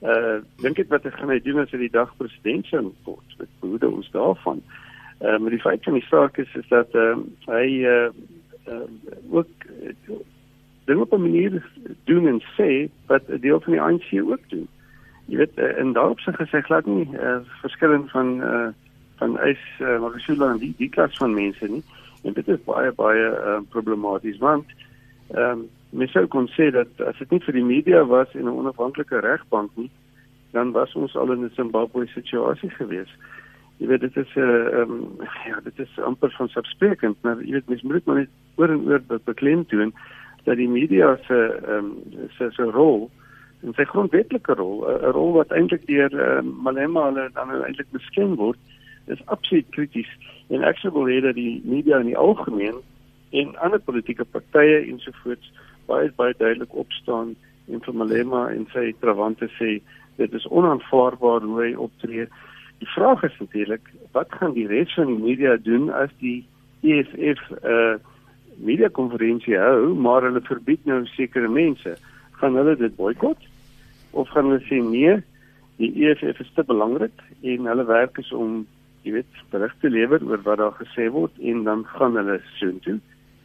[0.00, 3.28] Uh dink ek wat hy gaan hy doen as hy die dag president sou word.
[3.40, 4.62] Ek behoede ons daarvan.
[5.20, 8.08] Uh maar die feit van die saak is is dat uh, hy uh,
[8.72, 8.88] uh
[9.30, 9.50] ook
[10.84, 11.62] dit op 'n manier
[12.04, 14.68] doen en sê wat 'n deel van die ANC ook doen.
[15.26, 18.68] Jy weet uh, in daarop se gesê glad nie uh, verskillend van uh
[19.16, 21.82] van eis uh, Magashula en die die klas van mense nie.
[22.22, 24.66] En dit is baie baie uh, problematies want
[25.30, 28.44] ehm um, mens sou kon sê dat as dit nie vir die media was en
[28.44, 29.90] 'n onafhanklike regbank nie,
[30.50, 33.12] dan was ons al in 'n Zimbabwe situasie gewees.
[33.76, 37.42] Jy weet dit is 'n uh, ehm um, ja, dit is amper van subsprekend, maar
[37.42, 39.94] jy weet mens moet maar net oor en oor beklem doen
[40.44, 43.10] dat die media se ehm um, se se rol
[43.62, 48.34] en sy grondwetlike rol, 'n rol wat eintlik deur uh, Malema hulle dan eintlik beskem
[48.34, 48.58] word,
[49.06, 50.10] is absoluut krities
[50.48, 52.82] en ek sou wil hê dat die media in die algemeen
[53.30, 55.52] en ander politieke partye ensovoorts
[55.86, 57.34] baie baie duidelik opstaan
[57.70, 59.78] en vir Malema en sy trawante sê
[60.18, 62.26] dit is onaanvaarbaar hoe hy optree.
[62.82, 66.42] Die vraag is natuurlik wat gaan die res van die media doen as die
[66.82, 67.94] EFF 'n uh,
[68.62, 71.96] media konferensie hou maar hulle verbied nou sekere mense
[72.40, 73.48] gaan hulle dit boikot
[74.12, 75.18] of gaan hulle sê nee
[75.80, 78.62] die EFF is te belangrik en hulle werk is om
[79.02, 82.98] jy weet berigte lewer oor wat daar gesê word en dan gaan hulle soontoe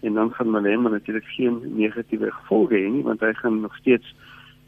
[0.05, 4.13] en dan gaan Malema natuurlik geen negatiewe gevolge hê nie want hy gaan nog steeds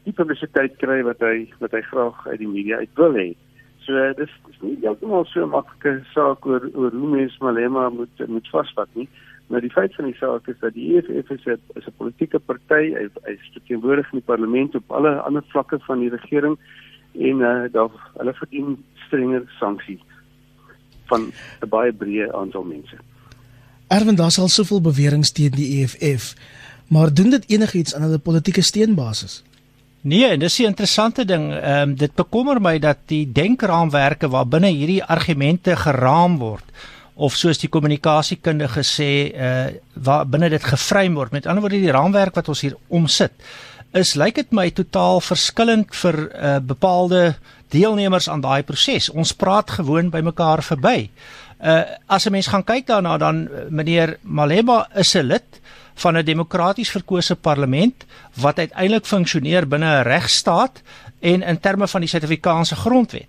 [0.06, 3.28] die publisiteit kry wat hy wat hy graag uit die media uit wil hê.
[3.84, 8.48] So dis dis nie heeltemal so maklike saak oor oor hoe mens Malema moet moet
[8.52, 9.08] vasvat nie.
[9.50, 12.38] Maar die feit van die saak is dat die EFF is 'n is 'n politieke
[12.38, 16.58] party, hy hy is teenwoordig in die parlement op alle ander vlakke van die regering
[17.12, 20.00] en uh, daar hulle verdien strenger sanksies
[21.04, 21.32] van
[21.62, 22.96] 'n baie breë aantal mense.
[23.88, 26.34] Erwin, daar sal soveel beweringe teen die EFF,
[26.88, 29.44] maar doen dit enigiets aan hulle politieke steunbasis?
[30.00, 31.52] Nee, en dis 'n interessante ding.
[31.52, 36.64] Ehm um, dit bekommer my dat die denkraamwerke waarbinne hierdie argumente geraam word
[37.20, 39.66] of soos die kommunikasiekundige sê, uh
[40.00, 41.34] waar binne dit geframe word.
[41.36, 43.34] Met ander woorde die raamwerk wat ons hier omsit,
[43.92, 47.34] is lyk dit my totaal verskillend vir uh bepaalde
[47.74, 49.10] deelnemers aan daai proses.
[49.10, 51.10] Ons praat gewoon by mekaar verby.
[51.60, 55.60] Uh as 'n mens gaan kyk daarna dan meneer Malema is 'n lid
[55.94, 60.82] van 'n demokraties verkose parlement wat uiteindelik funksioneer binne 'n regstaat
[61.20, 63.28] en in terme van die Suid-Afrikaanse grondwet.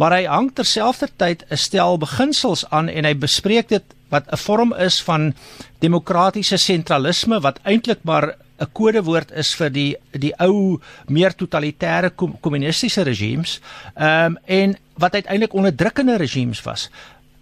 [0.00, 4.72] Maar hy hang terselfdertyd 'n stel beginsels aan en hy bespreek dit wat 'n vorm
[4.72, 5.34] is van
[5.78, 12.10] demokratiese sentralisme wat eintlik maar 'n kodewoord is vir die die ou meer totalitêre
[12.40, 13.60] kommunistiese regimes
[13.94, 16.90] ehm um, en wat uiteindelik onderdrukkende regimes was.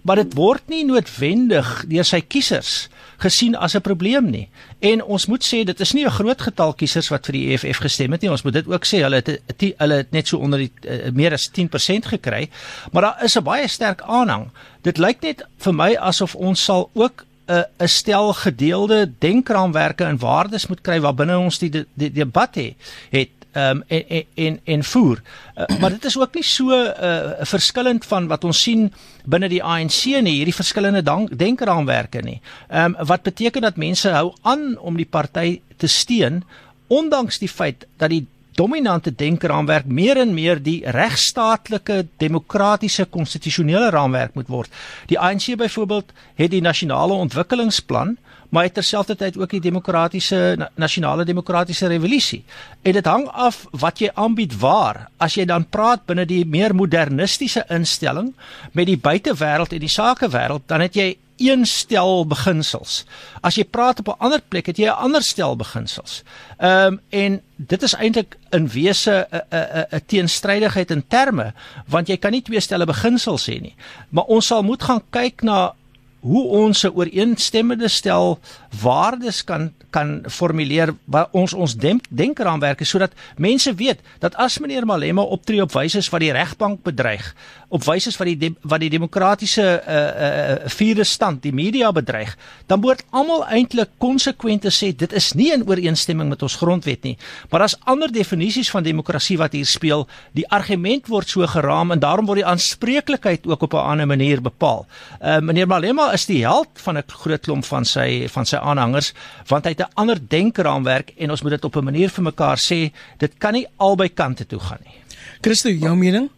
[0.03, 4.49] Maar dit word nie noodwendig deur sy kiesers gesien as 'n probleem nie.
[4.79, 7.79] En ons moet sê dit is nie 'n groot getal kiesers wat vir die EFF
[7.79, 8.31] gestem het nie.
[8.31, 9.41] Ons moet dit ook sê hulle het
[9.79, 12.49] hulle het net so onder die uh, meer as 10% gekry,
[12.93, 14.51] maar daar is 'n baie sterk aanhang.
[14.83, 20.19] Dit lyk net vir my asof ons sal ook 'n 'n stel gedeelde denkraamwerke en
[20.19, 22.77] waardes moet kry waarbinne ons die, die, die debat he,
[23.11, 25.23] het um, en en en en voer.
[25.57, 28.89] Uh, maar dit is ook nie so uh, verskillend van wat ons sien
[29.25, 31.03] binne die ANC nie, hierdie verskillende
[31.37, 32.41] denkraamwerke nie.
[32.69, 36.43] Ehm um, wat beteken dat mense hou aan om die party te steun
[36.89, 38.27] ondanks die feit dat die
[38.59, 44.73] dominante denkraamwerk meer en meer die regstaatlike demokratiese konstitusionele raamwerk moet word.
[45.07, 48.17] Die ANC byvoorbeeld het die nasionale ontwikkelingsplan,
[48.49, 52.43] maar het terselfdertyd ook die demokratiese nasionale demokratiese revolusie.
[52.83, 55.07] En dit hang af wat jy aanbied waar.
[55.21, 58.33] As jy dan praat binne die meer modernistiese instelling
[58.73, 63.05] met die buitewêreld en die sakewêreld, dan het jy een stel beginsels.
[63.41, 66.23] As jy praat op 'n ander plek, het jy 'n ander stel beginsels.
[66.59, 71.53] Ehm um, en dit is eintlik in wese 'n 'n 'n teenstrydigheid in terme,
[71.87, 73.75] want jy kan nie twee stelle beginsels hê nie.
[74.09, 75.75] Maar ons sal moet gaan kyk na
[76.21, 78.39] hoe ons 'n ooreenstemmende stel
[78.71, 84.87] waardes kan kan formuleer wat ons ons denk, denkraamwerke sodat mense weet dat as meneer
[84.87, 87.31] Malema optree op wyse wat die regbank bedreig,
[87.69, 92.35] op wyse wat die de, wat die demokratiese uh uh vierde stand die media bedreig,
[92.67, 97.17] dan moet almal eintlik konsekwente sê dit is nie in ooreenstemming met ons grondwet nie.
[97.51, 102.05] Maar as ander definisies van demokrasie wat hier speel, die argument word so geraam en
[102.05, 104.87] daarom word die aanspreeklikheid ook op 'n ander manier bepaal.
[105.21, 109.15] Uh meneer Malema is die held van 'n groot klomp van sy van sy aanhangers
[109.49, 112.57] want hy het 'n ander denkraamwerk en ons moet dit op 'n manier vir mekaar
[112.57, 114.95] sê dit kan nie albei kante toe gaan nie.
[115.41, 116.31] Christo, jou mening?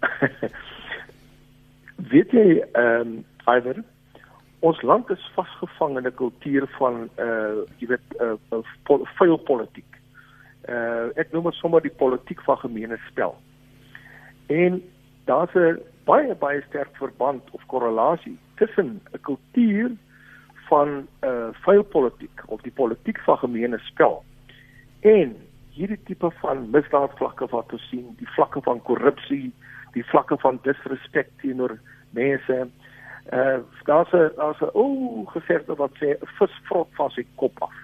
[2.10, 3.82] Weet jy ehm um, Iver
[4.60, 8.62] ons land is vasgevang in 'n kultuur van uh jy weet uh,
[9.18, 9.92] vuil politiek.
[10.68, 13.36] Uh ek noem dit sommer die politiek van gemeene spel.
[14.46, 14.82] En
[15.24, 19.90] daar's 'n baie baie sterk verband of korrelasie tussen 'n kultuur
[20.68, 24.22] van uh vuil politiek of die politiek van gemeene spel
[25.00, 25.36] en
[25.78, 29.52] hierdie tipe van misdaadvlakke wat ons sien, die vlakke van korrupsie,
[29.94, 31.78] die vlakke van disrespek teenoor
[32.16, 32.68] mense
[33.32, 37.62] uh daar's 'n daar's 'n o gesegde wat sê 'n vis vrot van sy kop
[37.62, 37.76] af.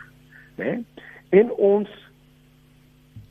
[0.57, 0.85] Né?
[1.31, 1.89] En ons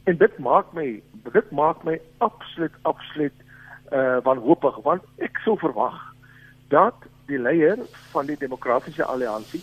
[0.04, 1.02] en dit maak my
[1.34, 3.38] dit maak my absoluut absoluut
[3.92, 6.14] uh wanhoopig want ek sou verwag
[6.68, 6.96] dat
[7.28, 7.78] die leier
[8.12, 9.62] van die demokratiese alliansie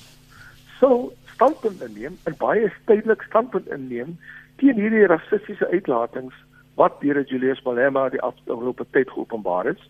[0.78, 4.16] sou standpunt inneem en baie tydelik standpunt inneem
[4.60, 6.34] teen hierdie rassistiese uitlatings
[6.80, 9.82] wat deur Julius Malema die afgelope tyd geopenbaar is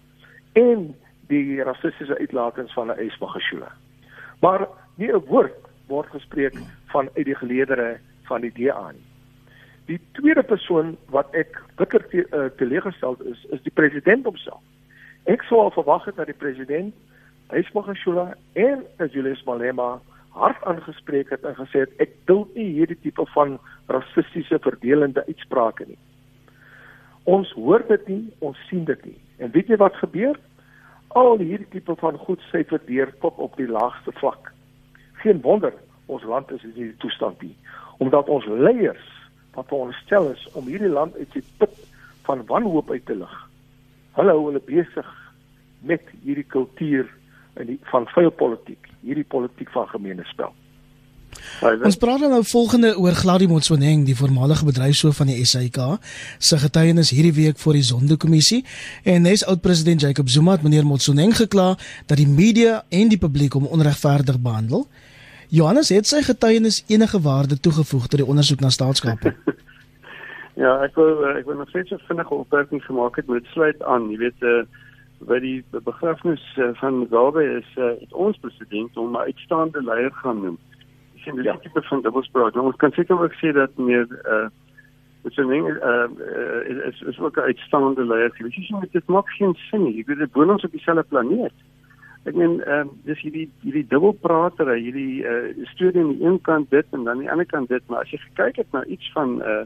[0.59, 0.91] en
[1.31, 3.71] die rassistiese uitlatings van 'n Esmagashula.
[4.41, 5.55] Maar nie 'n woord
[5.87, 6.55] word gespreek
[6.87, 9.07] van uit die geleedere van die DA nie.
[9.87, 14.63] Die tweede persoon wat ek bitter te, uh, teleeggestel is, is die president homself.
[15.25, 16.95] Ek sou al verwag het dat die president
[17.57, 19.99] Esmagashula en Julius Malema
[20.37, 23.59] hard aangespreek het en gesê het ek duld nie hierdie tipe van
[23.91, 25.99] rassistiese verdelende uitsprake nie.
[27.31, 29.19] Ons hoor dit nie, ons sien dit nie.
[29.39, 30.39] En weet jy wat gebeur?
[31.11, 34.53] al hierdie tipe van goed syfer deur tot op die laagste vlak.
[35.23, 35.75] Geen wonder
[36.07, 37.55] ons land is in hierdie toestand nie,
[37.99, 39.07] omdat ons leiers
[39.57, 41.75] wat veronderstel is om hierdie land uit die put
[42.29, 43.35] van wanhoop uit te lig.
[44.19, 45.09] Hulle hou hulle besig
[45.87, 47.11] met hierdie kultuur
[47.55, 50.53] en die van vuil politiek, hierdie politiek van gemeenespel.
[51.85, 55.79] Ons praat nou volgende oor Gladie Motsoeneng, die voormalige bedryfshoof van die SAIK,
[56.39, 58.65] se getuienis hierdie week voor die Zondo-kommissie
[59.05, 61.75] en nes oud-president Jacob Zuma het meneer Motsoeneng gekla
[62.11, 64.87] dat die media en die publiek hom onregverdig behandel.
[65.51, 69.35] Johannes het sy getuienis enige waarde toegevoeg tot die ondersoek na staatskappe.
[70.63, 74.11] ja, ek wil ek wil nog steeds 'n vinnige opmerking gemaak het met sluit aan,
[74.11, 74.63] jy weet uh
[75.29, 80.43] by die begrafnis uh, van Mugabe is uh, ons president om 'n uitstaande leier gaan
[80.43, 80.59] noem
[81.25, 81.57] sien dis ja.
[81.57, 82.55] tipe van dubbelspraak.
[82.55, 84.49] Nou, ons kan seker ook sê dat meer uh
[85.23, 88.33] dit is 'n ding uh is is ook 'n uitstaande leier.
[88.39, 89.97] Jy sien dit maak geen sin nie.
[89.97, 91.53] Jy weet dit woon ons op dieselfde planeet.
[92.25, 96.71] Ek meen ehm uh, dis hierdie hierdie dubbelpratery, hierdie uh studie aan die een kant
[96.71, 99.13] dit en dan aan die ander kant dit, maar as jy gekyk het na iets
[99.13, 99.65] van uh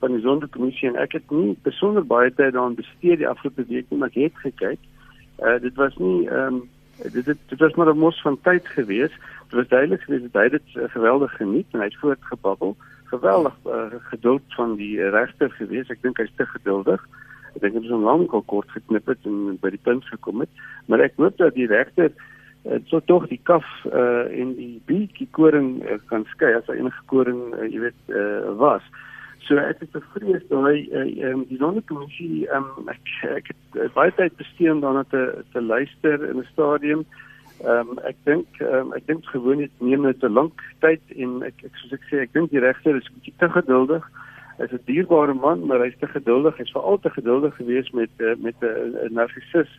[0.00, 3.86] van die sondekommissie en ek het nie besonder baie tyd daaraan bestee die afgelope week
[3.88, 4.80] nie, maar ek het gekyk.
[5.38, 6.68] Uh dit was nie ehm um,
[7.02, 9.14] dit dit dit was maar 'n mos van tyd geweest.
[9.48, 13.54] Dit was duidelik geweest dat hy dit uh, geweldig geniet en hy het voortgebabbel geweldig
[13.66, 15.90] uh, geduld van die uh, regter geweest.
[15.90, 17.08] Ek dink hy's te geduldig.
[17.54, 20.50] Ek dink dit is 'n lang kort geknip het en by die punt gekom het.
[20.86, 22.10] Maar ek hoop dat die regter
[22.64, 26.78] uh, so tog die kaf uh, en die bietjie koring uh, kan skei as hy
[26.80, 28.82] enige koring uh, jy weet uh, was
[29.44, 34.12] So ek het bevrees dat hy uh, um, die sonnekommissie um, ek ek het baie
[34.16, 37.04] tyd bestee om daarna te te luister in 'n stadium.
[37.64, 41.02] Ehm um, ek dink ehm um, ek dink gewoon dit neem net te lank tyd
[41.16, 44.04] en ek ek soos ek sê ek dink die regter is bietjie te geduldig.
[44.58, 46.56] Hy's 'n dierbare man, maar hy's te geduldig.
[46.56, 49.70] Hy's veral te geduldig geweest met uh, met 'n narcissus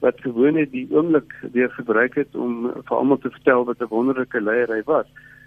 [0.00, 3.88] wat gewoon net die oomblik weer gebruik het om vir almal te vertel wat 'n
[3.88, 5.06] wonderlike leier hy was.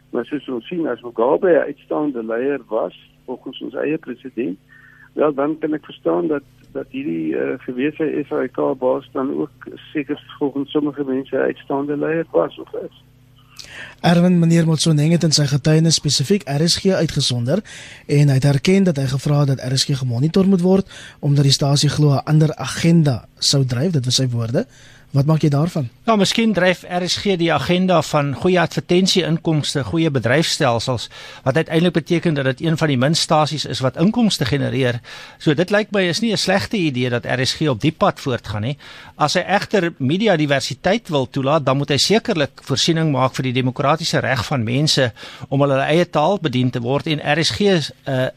[0.10, 2.96] Maar soos ons sien as Mugabe 'n uitstaande leier was
[3.26, 4.58] volgens ons eie president,
[5.14, 10.36] wel dan kan ek verstaan dat dat hierdie uh, gewese SAK baas dan ook seker
[10.38, 13.04] volgens sommige mense uitstaande leier was of is.
[14.02, 17.60] Erwin meneer Motsoneng het in sy getuienis spesifiek RSG uitgesonder
[18.08, 21.56] en hy het erken dat hy gevra het dat RSG gemonitor moet word omdat die
[21.56, 24.66] stasie glo 'n ander agenda sou dryf, dit was sy woorde.
[25.10, 25.88] Wat maak jy daarvan?
[26.06, 31.08] Ja, miskien dryf RSG die agenda van goeie advertensie inkomste, goeie bedryfstelsels
[31.48, 35.00] wat uiteindelik beteken dat dit een van die min stasies is wat inkomste genereer.
[35.42, 38.62] So dit lyk my is nie 'n slegte idee dat RSG op die pad voortgaan
[38.62, 38.78] nie.
[39.18, 43.54] As hy egter media diversiteit wil toelaat, dan moet hy sekerlik voorsiening maak vir die
[43.54, 45.12] demokratiese reg van mense
[45.50, 48.28] om hulle eie taal bedien te word en RSG is uh,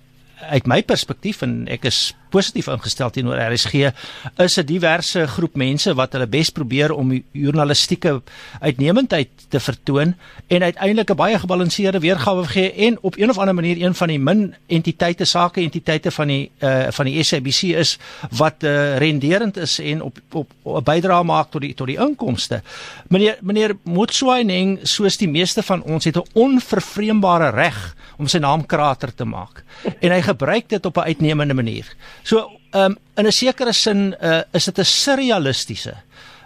[0.50, 3.92] uit my perspektief en ek is positief ingestel teenoor RSG
[4.36, 8.22] is 'n diverse groep mense wat hulle bes probeer om journalistieke
[8.60, 10.14] uitnemendheid te vertoon
[10.48, 14.08] en uiteindelik 'n baie gebalanseerde weergawe gee en op een of ander manier een van
[14.08, 17.98] die min entiteite sake entiteite van die uh, van die SABC is
[18.30, 22.62] wat uh, renderend is en op op 'n bydrae maak tot die tot die inkomste.
[23.08, 28.66] Meneer meneer Motswaineng soos die meeste van ons het 'n onvervreembare reg om sy naam
[28.66, 29.62] krater te maak
[30.00, 31.86] en hy gebruik dit op 'n uitnemende manier.
[32.22, 35.94] So, um, in 'n sekere sin uh, is dit 'n surrealistiese.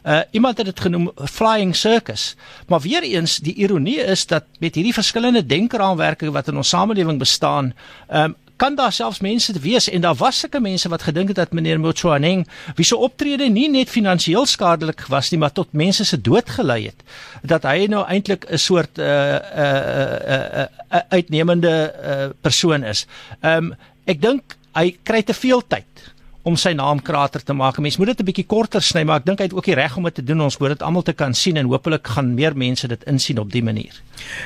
[0.06, 2.36] Uh iemand het dit genoem flying circus.
[2.66, 7.18] Maar weer eens, die ironie is dat met hierdie verskillende denkraamwerke wat in ons samelewing
[7.18, 7.74] bestaan,
[8.08, 11.52] um kan daar selfs mense wees en daar was sulke mense wat gedink het dat
[11.52, 12.46] meneer Motsoaneng
[12.76, 16.86] wie se optrede nie net finansiëel skadelik was nie maar tot mense se dood gelei
[16.86, 17.04] het
[17.42, 21.74] dat hy nou eintlik 'n soort uh uh uh, uh, uh uitnemende
[22.04, 23.06] uh persoon is.
[23.42, 23.74] Um
[24.06, 26.12] ek dink hy kry te veel tyd
[26.46, 27.80] om sy naam krater te maak.
[27.82, 29.96] Mense moet dit 'n bietjie korter sny, maar ek dink hy het ook die reg
[29.96, 30.40] om dit te doen.
[30.40, 33.50] Ons moet dit almal te kan sien en hopelik gaan meer mense dit insien op
[33.50, 34.02] die manier.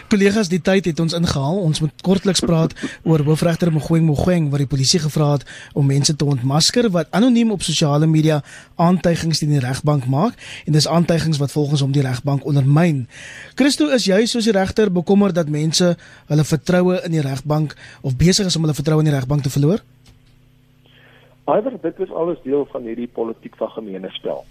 [0.09, 1.57] Kollegas, die tyd het ons ingehaal.
[1.57, 2.73] Ons moet kortliks praat
[3.05, 7.51] oor hoofregter Mogoeng Mogoeng wat die polisie gevra het om mense te ontmasker wat anoniem
[7.51, 8.43] op sosiale media
[8.77, 10.35] aantuigings teen die regbank maak
[10.67, 13.09] en dis aantuigings wat volgens hom die regbank ondermyn.
[13.55, 18.17] Christo is jy soos die regter bekommerd dat mense hulle vertroue in die regbank of
[18.17, 19.85] besig is om hulle vertroue in die regbank te verloor?
[21.51, 24.45] Iwer dit is alles deel van hierdie politiek van gemene spel.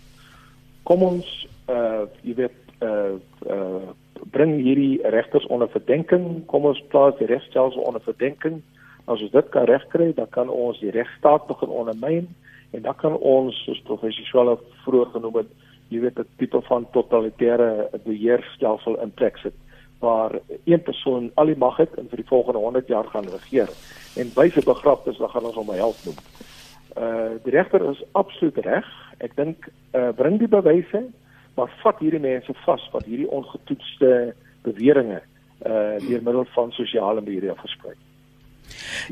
[0.83, 1.27] Kom ons
[1.71, 3.15] uh jy weet uh
[3.47, 3.89] uh
[4.33, 8.59] bring hierdie regters onder verdenking, kom ons plaas die regstelsel onder verdenking.
[9.05, 12.27] As ons dit kan regkry, dan kan ons die regstaat begin ondermyn
[12.75, 15.53] en dan kan ons soos professionele vroeër genoem het,
[15.89, 19.55] jy weet 'n tipe van totalitêre beheerstelsel in plek sit
[19.99, 20.31] waar
[20.63, 23.69] een persoon al die mag het en vir die volgende 100 jaar gaan regeer.
[24.15, 26.15] En wyse begraftes, dan gaan ons hom 'n held noem
[26.97, 28.85] uh die regter is absoluut reg.
[29.17, 31.03] Ek dink uh bring die bewyse,
[31.55, 34.33] maar vat hierdie mense vas wat hierdie ongetoetste
[34.67, 35.21] beweringe
[35.65, 37.95] uh deur middel van sosiale media versprei.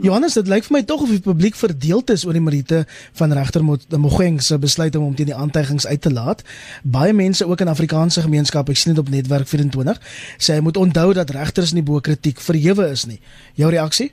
[0.01, 2.83] Johannes, dit lyk vir my tog of die publiek verdeeld is oor die Marite
[3.17, 6.43] van regter Mogoeng se besluit om hom teen die aantuigings uit te laat.
[6.83, 9.99] Baie mense ook in Afrikaanse gemeenskappe, ek sien dit op netwerk 24,
[10.37, 13.19] sê hy moet onthou dat regters nie bo kritiek verhewe is nie.
[13.59, 14.11] Jou reaksie?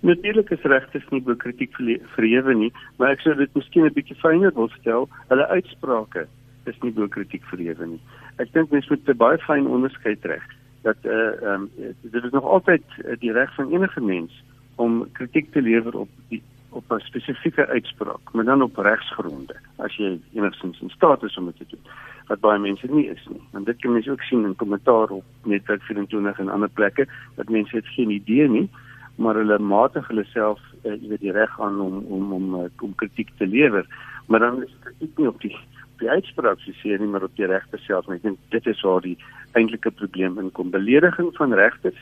[0.00, 1.74] Natuurlik is regters nie bo kritiek
[2.14, 5.08] verhewe nie, maar ek sou dit miskien 'n bietjie fyner wil stel.
[5.28, 6.26] Hulle uitsprake
[6.64, 8.00] is nie bo kritiek verhewe nie.
[8.38, 10.46] Ek dink mens moet 'n baie fyn onderskeid trek
[10.82, 11.70] dat eh uh, um,
[12.02, 14.32] dit is nog altyd uh, die reg van enige mens
[14.76, 19.96] om kritiek te lewer op die op 'n spesifieke uitspraak, maar dan op regsgronde as
[19.96, 21.84] jy enigstens in staat is om dit te doen
[22.26, 23.42] wat baie mense nie is nie.
[23.52, 27.48] Want dit kan mense ook sien in kommentaar op Netwerk 24 en ander plekke dat
[27.48, 28.68] mense het geen idee nie
[29.16, 32.68] maar hulle matig hulle self uh, jy weet die reg aan om om om uh,
[32.80, 33.86] om kritiek te lewer.
[34.26, 37.36] Maar dan is dit nie op die op die uitspraak se sê nie maar op
[37.36, 38.08] die regte self.
[38.08, 39.18] En ek dink dit is waar die
[39.58, 40.70] eintlike probleem inkom.
[40.70, 41.98] Belediging van regters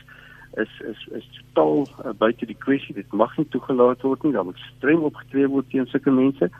[0.57, 4.33] is is is totaal uh, buite die kwessie dit mag nie toegelaat word nie.
[4.37, 6.51] Dan moet streng opgetree word teen sulke mense.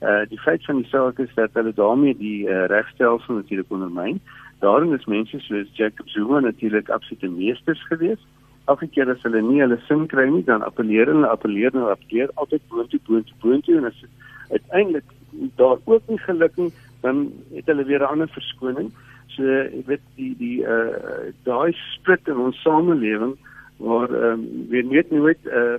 [0.00, 4.20] Uh die feit van die saak is dat hulle daarmee die uh, regstelsel natuurlik ondermyn.
[4.64, 8.24] Daarin is mense soos Jacob Zuma natuurlik absolute meesters geweest
[8.66, 12.30] elke keer as hulle nie hulle sin kry nie, dan appeleer hulle, appeleer hulle, appeleer
[12.42, 14.04] altyd boontoe, boontoe, boontoe en as
[14.50, 15.12] uiteindelik
[15.60, 16.70] daar ook nie geluk nie,
[17.02, 18.92] dan het hulle weer 'n ander verskoning.
[19.34, 23.36] So ek weet die die uh daai split in ons samelewing
[23.76, 25.78] waar ehm um, weer net nooit 'n uh,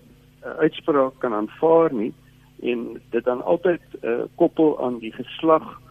[0.59, 2.13] uitspraak kan aanvaar nie
[2.61, 5.81] en dit dan altyd uh, koppel aan die geslag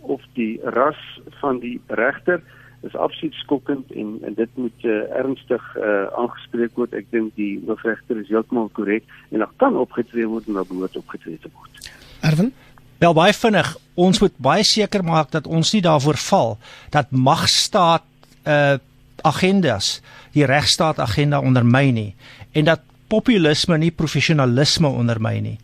[0.00, 2.42] of die ras van die regter
[2.86, 6.96] is absoluut skokkend en en dit moet uh, ernstig uh, aangespreek word.
[6.96, 10.96] Ek dink die hoofregter is heeltemal korrek en daar kan opgetree word en daar behoort
[10.96, 11.90] opgetree te word.
[12.20, 12.52] Erwin
[13.00, 13.68] Wel baie vinnig.
[13.96, 16.56] Ons moet baie seker maak dat ons nie daarvoor val
[16.92, 18.04] dat magstaat
[18.44, 18.76] uh
[19.20, 19.98] agendas
[20.32, 22.14] die regstaat agenda ondermyn nie
[22.56, 22.80] en dat
[23.10, 25.56] populisme nie professionalisme ondermyn nie.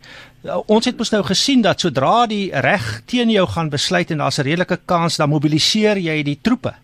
[0.43, 4.23] Uh, ons het mos nou gesien dat sodra die reg teen jou gaan besluit en
[4.23, 6.75] daar's 'n redelike kans dan mobiliseer jy die troepe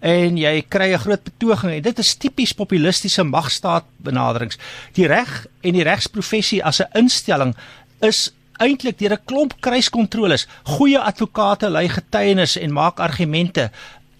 [0.00, 4.58] en jy kry 'n groot betoging en dit is tipies populistiese magstaat benaderings.
[4.92, 7.54] Die reg en die regsprofessie as 'n instelling
[8.00, 13.70] is eintlik deur 'n klomp kruiskontroles, goeie advokate lei getuienis en maak argumente.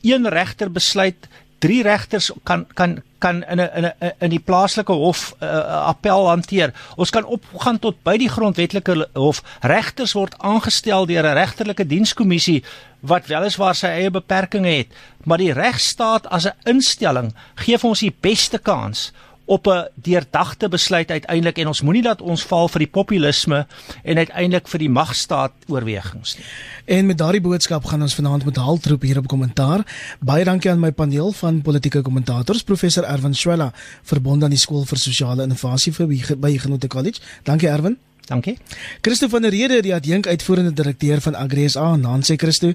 [0.03, 1.29] Een regter besluit
[1.59, 5.87] drie regters kan kan kan in 'n in 'n in die plaaslike hof 'n uh,
[5.93, 6.73] appel hanteer.
[6.97, 9.43] Ons kan opgaan tot by die grondwetlike hof.
[9.61, 12.65] Regters word aangestel deur 'n regterlike dienskommissie
[13.01, 14.89] wat weliswaar sy eie beperkings het,
[15.25, 19.13] maar die regstaat as 'n instelling gee vir ons die beste kans
[19.47, 23.67] op 'n deurdagte besluit uiteindelik en ons moenie dat ons val vir die populisme
[24.03, 26.45] en uiteindelik vir die magstaat oorwegings nie.
[26.85, 29.87] En met daardie boodskap gaan ons vanaand met haltroep hier op kommentaar.
[30.21, 33.73] Baie dankie aan my paneel van politieke kommentators, professor Erwin Swela,
[34.03, 37.21] verbonde aan die skool vir sosiale innovasie vir by Genote College.
[37.43, 37.99] Dankie Erwin.
[38.27, 38.59] Dankie.
[39.01, 42.73] Christo van der Rede, die adjunk uitvoerende direkteur van AgriSA, Nancy Christo.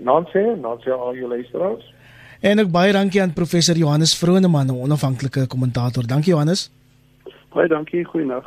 [0.00, 1.91] Nancy, Nancy al jou luisteraars.
[2.42, 6.06] En ook baie dankie aan professor Johannes Vroneman, 'n onafhanklike kommentator.
[6.06, 6.70] Dankie Johannes.
[7.54, 8.44] Baie dankie, goeienaand.